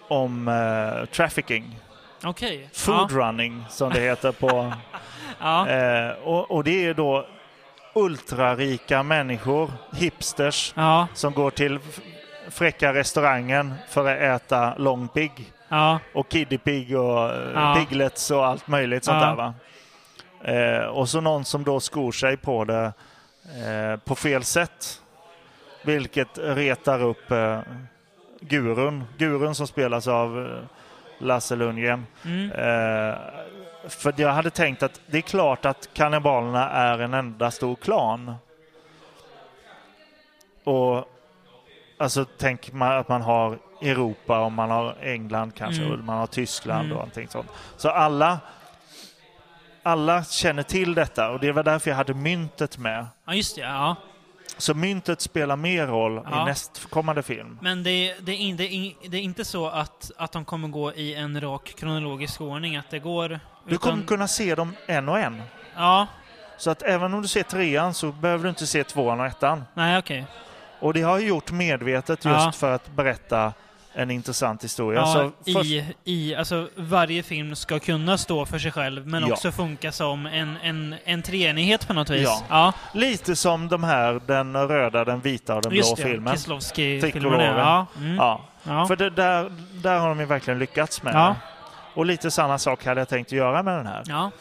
[0.07, 1.79] om eh, trafficking,
[2.23, 2.69] okej.
[2.73, 4.73] food Ja, running som det heter på...
[5.39, 7.27] ja, eh, och, och det är då
[7.93, 11.79] ultrarika människor, hipsters, ja, som går till
[12.49, 15.53] fräcka restaurangen för att äta Long Pig
[16.13, 17.75] och Kiddy Pig och eh.
[17.75, 19.53] Piglets och allt möjligt sånt där va.
[20.41, 22.93] Eh, och så någon som då skor sig på det
[23.45, 25.01] eh, på fel sätt.
[25.83, 27.59] Vilket retar upp eh,
[28.39, 29.03] gurun.
[29.17, 30.63] Gurun som spelas av eh,
[31.19, 32.05] Lasse Lundgren.
[32.25, 33.15] mm, Eh,
[33.89, 38.35] för jag hade tänkt att det är klart att kannibalerna är en enda stor klan.
[40.63, 41.05] Och
[41.97, 45.93] alltså tänk man att man har Europa och man har England kanske Mm.
[45.93, 46.97] och man har Tyskland Mm.
[46.97, 47.47] och allting sånt.
[47.77, 48.39] Så alla
[49.83, 53.05] alla känner till detta och det var därför jag hade myntet med.
[53.25, 53.61] ja, just det.
[53.61, 53.95] Ja.
[54.57, 56.41] Så myntet spelar mer roll Ja.
[56.41, 57.57] i nästkommande film.
[57.61, 60.93] Men det, det, är det, är, det är inte så att, att de kommer gå
[60.93, 63.39] i en rak kronologisk ordning, att det går...
[63.67, 65.41] Du kommer kunna se dem en och en.
[65.75, 66.07] Ja,
[66.57, 69.63] Så att även om du ser trean så behöver du inte se tvåan och ettan.
[69.73, 70.25] nej okej.
[70.79, 72.51] Och det har jag gjort medvetet just Ja.
[72.51, 73.53] för att berätta
[73.97, 74.99] en intressant historia.
[74.99, 79.33] Ja, så i, i, alltså varje film ska kunna stå för sig själv, men Ja.
[79.33, 82.23] också funka som en, en, en treenighet på något vis.
[82.23, 82.43] Ja.
[82.49, 86.11] ja Lite som de här, den röda, den vita och den just blå det.
[86.11, 86.33] filmen.
[86.33, 87.11] Kieslowski-filmerna.
[87.11, 87.45] Tricolore.
[87.45, 87.85] Ja.
[87.97, 88.15] Mm.
[88.15, 88.85] Ja.
[88.87, 91.13] För det där, där har de ju verkligen lyckats med.
[91.15, 91.35] Ja.
[91.93, 94.03] Och lite samma sak hade jag tänkt göra med den här.
[94.05, 94.31] Ja.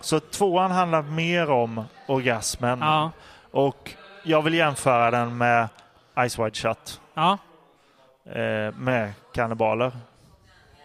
[0.00, 2.78] Så tvåan handlar mer om orgasmen.
[2.80, 3.10] Ja.
[3.50, 5.68] Och jag vill jämföra den med
[6.28, 7.00] Ice Wide Shut.
[7.14, 7.38] Ja.
[8.32, 9.92] Eh, med kannibaler.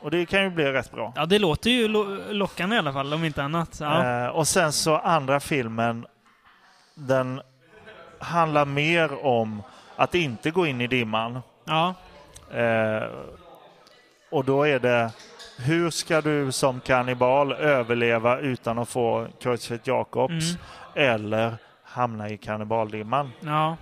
[0.01, 1.13] Och det kan ju bli rätt bra.
[1.15, 3.77] ja, det låter ju lo lockande i alla fall, om inte annat.
[3.81, 4.23] Ja.
[4.23, 6.05] Eh, och sen så andra filmen,
[6.95, 7.41] den
[8.19, 9.63] handlar mer om
[9.95, 11.39] att inte gå in i dimman.
[11.65, 11.93] Ja.
[12.59, 13.03] Eh,
[14.31, 15.11] och då är det,
[15.59, 21.09] hur ska du som kannibal överleva utan att få Kreuzfeld Jakobs Mm.
[21.11, 23.31] eller hamna i kannibaldimman?
[23.39, 23.77] Ja.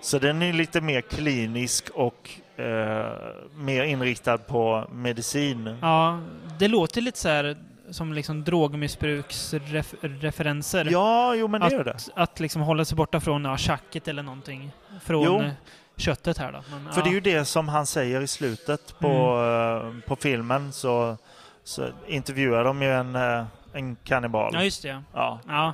[0.00, 2.30] Så den är lite mer klinisk och
[2.60, 3.06] eh,
[3.54, 5.78] mer inriktad på medicin.
[5.82, 6.20] ja.
[6.58, 7.56] Det låter lite så här
[7.90, 10.88] som liksom drogmissbruksreferenser.
[10.90, 11.90] Ja, jo men det är det.
[11.90, 14.70] att, att liksom hålla sig borta från ja, tjacket eller någonting.
[15.02, 15.42] Från Jo.
[15.42, 15.50] eh,
[15.96, 16.62] köttet här då.
[16.70, 17.04] Men, För ja.
[17.04, 19.96] det är ju det som han säger i slutet på, Mm.
[19.98, 20.72] eh, på filmen.
[20.72, 21.16] Så,
[21.64, 24.50] så intervjuar de ju en, eh, en kannibal.
[24.54, 25.02] Ja, just det.
[25.14, 25.40] Ja.
[25.48, 25.72] Ja.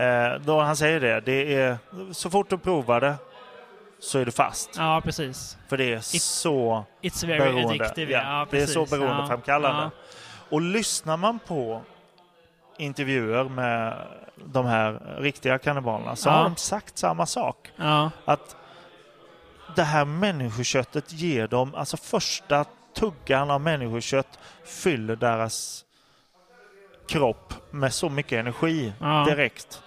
[0.00, 1.78] Eh, då han säger det, det är
[2.12, 3.14] så fort du provar det
[4.00, 4.70] så är du fast.
[4.76, 5.58] ja, precis.
[5.68, 7.84] För det är så It's very beroende.
[7.84, 8.12] addictive.
[8.12, 9.82] Ja, Ja, det är så beroendeframkallande.
[9.82, 9.90] Ja.
[10.50, 11.82] Och lyssnar man på
[12.78, 14.06] intervjuer med
[14.44, 16.32] de här riktiga kannibalerna så Ja.
[16.32, 17.70] har de sagt samma sak.
[18.24, 18.56] Att
[19.76, 25.84] det här människoköttet ger dem, alltså första tuggan av människokött fyller deras
[27.08, 28.92] kropp med så mycket energi
[29.26, 29.82] direkt.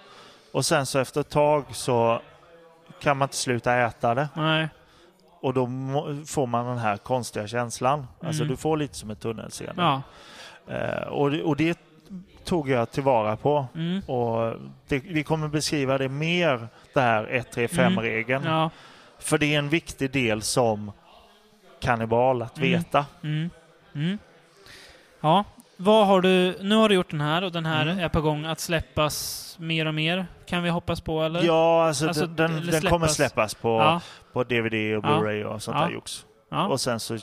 [0.52, 2.20] Och sen så efter ett tag så
[3.00, 4.68] kan man inte sluta äta det Nej.
[5.40, 5.66] och då
[6.26, 8.06] får man den här konstiga känslan.
[8.20, 8.50] Alltså Mm.
[8.52, 9.82] du får lite som ett tunnelseende.
[9.82, 10.02] Ja.
[10.74, 11.78] Eh, och, det- och det
[12.44, 13.66] tog jag tillvara på.
[13.74, 14.00] Mm.
[14.00, 14.56] Och
[14.88, 18.44] det, vi kommer beskriva det mer, det här 1-3-5-regeln.
[18.44, 18.70] Ja.
[19.18, 20.92] För det är en viktig del som
[21.80, 22.70] kannibal att Mm.
[22.70, 23.06] veta.
[23.22, 23.50] Mm.
[23.94, 24.18] Mm.
[25.20, 25.44] Ja,
[25.76, 26.58] vad har du...
[26.60, 27.98] Nu har du gjort den här och den här Mm.
[27.98, 30.26] är på gång att släppas mer och mer.
[30.46, 31.42] Kan vi hoppas på, eller?
[31.42, 33.54] Ja, alltså, Alltså, den, den, den kommer släppas.
[33.54, 34.00] på, Ja,
[34.32, 35.08] på DVD och Ja.
[35.08, 35.84] Blu-ray och sånt Ja.
[35.86, 36.26] där jox.
[36.50, 36.66] ja.
[36.66, 37.18] Och sen så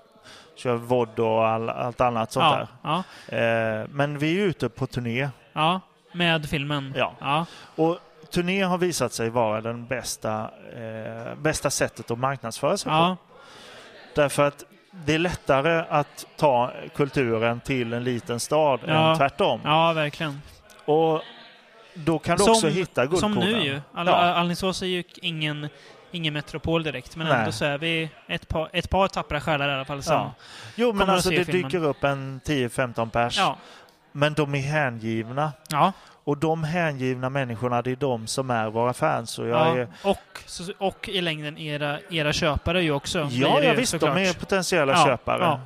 [0.55, 3.81] kör vi VOD och all, allt annat sånt ja, ja, där.
[3.81, 5.29] Eh, men vi är ute på turné.
[5.53, 5.79] ja,
[6.13, 6.93] med filmen.
[6.97, 7.13] Ja.
[7.19, 7.45] Ja,
[7.75, 7.97] Och
[8.31, 12.95] turné har visat sig vara den bästa, eh, bästa sättet att marknadsföra sig på.
[12.95, 13.17] ja,
[14.15, 19.11] Därför att det är lättare att ta kulturen till en liten stad Ja.
[19.11, 19.61] än tvärtom.
[19.63, 20.41] ja, verkligen.
[20.85, 21.21] Och
[21.93, 23.39] då kan du Som- också hitta Som guldkornen.
[23.59, 23.81] nu ju.
[23.93, 24.13] All, Ja.
[24.13, 25.69] Alingsås är ju ingen,
[26.11, 27.39] ingen metropol direkt, men Nej.
[27.39, 30.13] ändå så är vi ett par, ett par tappra själar i alla fall som...
[30.15, 30.31] Ja.
[30.75, 31.63] Jo, men alltså det filmen.
[31.71, 33.37] dyker upp en 10-15 pers.
[33.37, 33.57] Ja.
[34.11, 35.51] Men de är hängivna.
[35.69, 35.93] Ja.
[36.23, 39.39] Och de hängivna människorna, det är de som är våra fans.
[39.39, 39.77] Och jag ja.
[39.77, 40.17] är, Och,
[40.77, 43.27] och i längden era, era köpare ju också.
[43.31, 44.15] ja, ja visst, såklart.
[44.15, 45.43] de är potentiella Ja, köpare.
[45.43, 45.59] ja.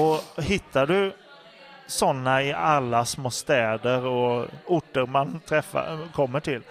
[0.00, 1.12] Och hittar du
[1.86, 6.62] sådana i alla små städer och orter man träffar, kommer till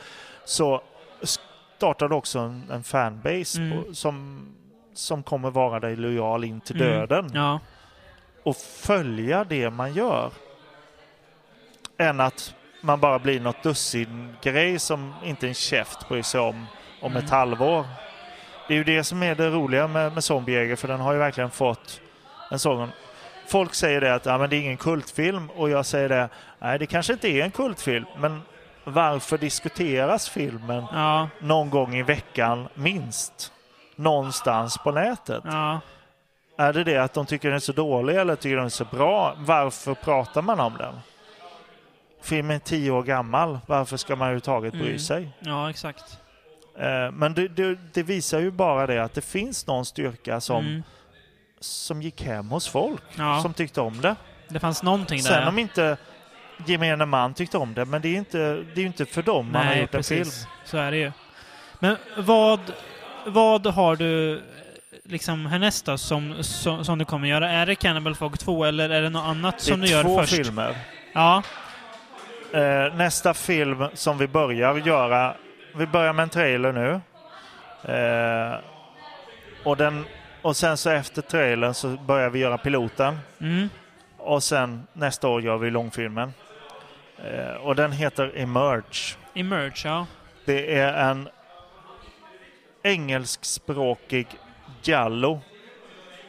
[0.46, 0.82] så
[1.24, 3.78] startar du också en, en fanbase Mm.
[3.80, 4.48] och, som,
[4.94, 6.94] som kommer vara dig lojal in till Mm.
[7.00, 7.32] döden.
[7.34, 7.60] Ja.
[8.44, 10.32] Och följa det man gör.
[11.98, 12.54] Än att
[12.84, 16.66] man bara blir något dussin grej som inte en käft bryr sig om
[17.02, 17.24] om Mm.
[17.24, 17.86] ett halvår.
[18.68, 21.20] Det är ju det som är det roliga med, med Zombiejägare för den har ju
[21.20, 22.02] verkligen fått
[22.52, 22.92] en sån...
[23.48, 26.30] Folk säger det att ja, men det är ingen kultfilm och jag säger det,
[26.60, 28.42] nej det kanske inte är en kultfilm men
[28.84, 31.30] varför diskuteras filmen Ja.
[31.40, 33.52] någon gång i veckan minst?
[33.96, 35.44] Någonstans på nätet.
[35.46, 35.80] Ja.
[36.58, 38.86] Är det det att de tycker den är så dålig eller tycker den är så
[38.86, 39.34] bra?
[39.38, 40.94] Varför pratar man om den?
[42.24, 43.60] Filmen är tio år gammal.
[43.68, 45.00] Varför ska man överhuvudtaget bry Mm.
[45.00, 45.30] sig?
[45.40, 46.18] Ja, exakt.
[46.80, 50.66] Eh, Men det, det, det visar ju bara det att det finns någon styrka som,
[50.66, 50.84] Mm.
[51.60, 53.02] som gick hem hos folk.
[53.16, 53.42] Ja.
[53.42, 54.16] Som tyckte om det.
[54.48, 55.30] Det fanns någonting där.
[55.30, 55.98] Sen om inte
[56.66, 59.52] gemene man tyckte om det, men det är ju inte, det är inte för dem
[59.52, 60.18] man har Nej, gjort precis.
[60.20, 60.48] en film.
[60.66, 61.12] Så är det ju.
[61.80, 62.60] Men vad,
[63.26, 64.42] vad har du
[65.06, 67.52] liksom härnäst då, som, som, som du kommer göra?
[67.52, 70.04] Är det Cannibal Fog 2 eller är det något annat Det som du är gör
[70.04, 70.36] två först?
[70.36, 70.76] filmer.
[71.14, 71.44] Ja,
[72.54, 75.36] Eh, nästa film som vi börjar göra,
[75.76, 77.02] vi börjar med en trailer nu.
[77.94, 78.60] Eh,
[79.64, 80.06] och, den,
[80.42, 83.20] och sen så efter trailern så börjar vi göra piloten.
[83.42, 83.70] mm.
[84.18, 86.34] Och sen nästa år gör vi långfilmen.
[87.18, 89.16] Eh, och den heter Emerge.
[89.34, 90.06] Emerge, ja.
[90.46, 91.30] Det är en
[92.84, 94.28] engelskspråkig
[94.84, 95.42] giallo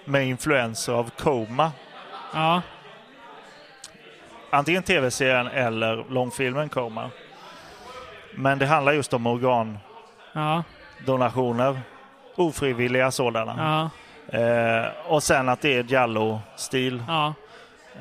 [0.04, 1.72] med influenser av Coma.
[2.34, 2.62] Ja,
[4.54, 7.10] Antingen tv-serien eller långfilmen Coma.
[8.34, 11.64] Men det handlar just om organdonationer.
[11.64, 11.76] ja,
[12.36, 13.54] Ofrivilliga sådana.
[13.58, 13.90] ja,
[14.38, 17.02] Eh, och sen att det är giallo-stil.
[17.08, 17.34] ja.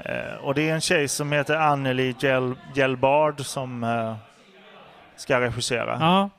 [0.06, 4.16] Eh, och det är en tjej som heter Anneli Gel Gelbard som eh,
[5.16, 6.30] ska regissera.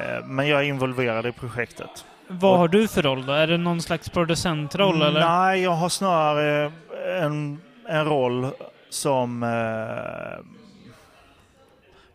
[0.00, 2.04] Eh, men jag är involverad i projektet.
[2.28, 3.32] Vad har du för roll då?
[3.32, 5.20] Är det någon slags producentroll eller?
[5.20, 6.72] Nej, jag har snarare
[7.20, 8.50] en, en roll
[8.90, 10.44] som eh,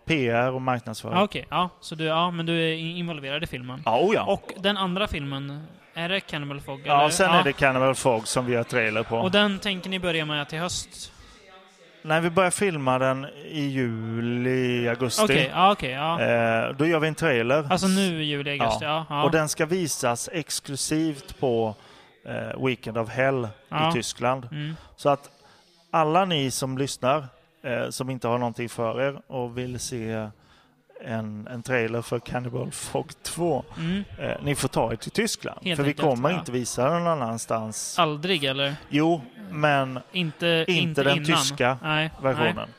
[0.05, 1.17] PR och marknadsföring.
[1.17, 1.69] Ja, Okej, ja.
[1.81, 3.81] Så du, ja, men du är in- involverad i filmen.
[3.85, 4.23] Ja, oh ja.
[4.23, 6.81] Och den andra filmen, är det Cannibal Fog?
[6.83, 7.09] ja, eller?
[7.09, 9.17] sen är det Cannibal Fog som vi har trailer på.
[9.17, 11.11] Och den tänker ni börja med till höst?
[12.01, 15.23] Nej, vi börjar filma den i juli, augusti.
[15.23, 16.21] Okej, ja, okej, ja.
[16.21, 17.67] Eh, då gör vi en trailer.
[17.69, 19.05] Alltså nu i juli, augusti, ja.
[19.09, 19.23] ja.
[19.23, 21.75] Och den ska visas exklusivt på
[22.25, 23.89] eh, Weekend of Hell Ja.
[23.89, 24.47] i Tyskland.
[24.51, 24.75] Mm.
[24.95, 25.29] Så att
[25.95, 27.27] alla ni som lyssnar,
[27.63, 30.27] eh, som inte har någonting för er och vill se
[31.05, 34.03] en, en trailer för Cannibal Fog 2, Mm.
[34.19, 35.59] eh, ni får ta er till Tyskland.
[35.63, 36.39] Helt för vi kommer ja.
[36.39, 37.99] inte visa den någon annanstans.
[37.99, 38.75] Aldrig eller?
[38.89, 39.21] Jo,
[39.51, 41.25] men Inte, Inte den innan.
[41.25, 42.69] tyska Nej, versionen.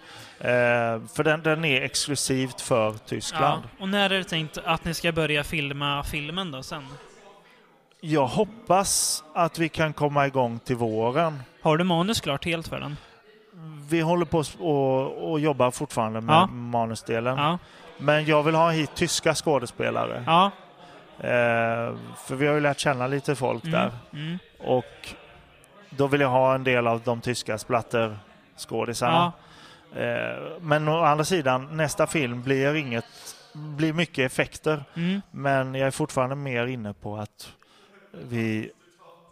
[0.41, 2.99] Eh, för den, den är exklusivt för Nej.
[3.07, 3.63] Tyskland.
[3.65, 3.83] Ja.
[3.83, 6.83] Och när är det tänkt att ni ska börja filma filmen då sen?
[8.01, 11.43] Jag hoppas att vi kan komma igång till våren.
[11.63, 12.97] Har du manus klart helt för den?
[13.91, 16.47] Vi håller på och, och jobbar fortfarande med Ja.
[16.47, 17.39] manusdelen.
[17.39, 17.59] Ja.
[17.99, 20.25] Men jag vill ha hit tyska skådespelare.
[20.27, 20.51] Ja.
[21.19, 21.95] Eh,
[22.27, 23.73] för vi har ju lärt känna lite folk Mm.
[23.81, 23.91] där.
[24.13, 24.39] Mm.
[24.59, 25.09] Och
[25.91, 29.33] då vill jag ha en del av de tyska splatterskådisarna.
[29.95, 30.01] Ja.
[30.01, 33.05] Eh, men å andra sidan, nästa film blir inget
[33.53, 34.85] blir mycket effekter.
[34.95, 35.23] Mm.
[35.31, 37.53] Men jag är fortfarande mer inne på att
[38.23, 38.71] vi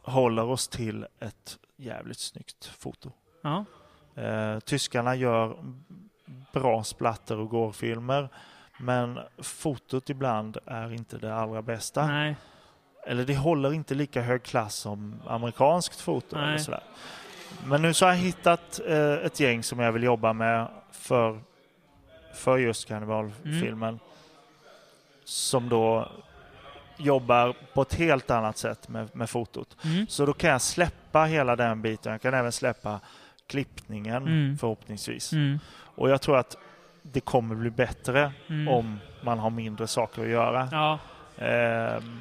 [0.03, 3.13] håller oss till ett jävligt snyggt foto.
[3.43, 3.65] Ja.
[4.23, 5.57] Eh, tyskarna gör
[6.53, 8.29] bra splatter och gårfilmer.
[8.79, 12.07] Men fotot ibland är inte det allra bästa.
[12.07, 12.37] Nej.
[13.07, 16.37] eller det håller inte lika hög klass som amerikanskt foto.
[16.37, 16.49] Nej.
[16.49, 16.83] Eller sådär.
[17.67, 21.41] Men nu så har jag hittat eh, ett gäng som jag vill jobba med för,
[22.35, 23.99] för just karnevalfilmen.
[25.25, 26.09] Som då
[26.97, 29.77] jobbar på ett helt annat sätt med, med fotot.
[29.85, 30.07] Mm.
[30.09, 32.13] Så då kan jag släppa hela den biten.
[32.13, 33.01] Jag kan även släppa
[33.47, 34.59] klippningen Mm.
[34.59, 35.33] förhoppningsvis.
[35.33, 35.59] Mm.
[35.97, 36.57] Och jag tror att
[37.03, 38.69] det kommer bli bättre Mm.
[38.69, 40.69] om man har mindre saker att göra.
[40.73, 40.99] Ja,
[41.39, 42.21] Ehm,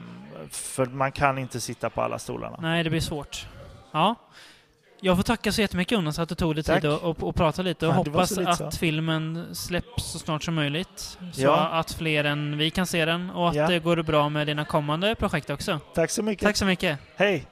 [0.50, 2.58] för man kan inte sitta på alla stolarna.
[2.62, 3.48] nej det blir svårt.
[3.92, 4.16] Ja.
[5.06, 7.62] Jag får tacka så jättemycket Jonas att du tog dig tid och, och, och prata
[7.62, 11.00] lite och var hoppas lite att filmen släpps så snart som möjligt.
[11.34, 11.56] Så Ja.
[11.56, 13.68] att fler än vi kan se den och att Ja.
[13.68, 15.80] det går bra med dina kommande projekt också.
[15.96, 16.46] Tack så mycket.
[16.46, 17.00] Tack så mycket.
[17.16, 17.46] Hej!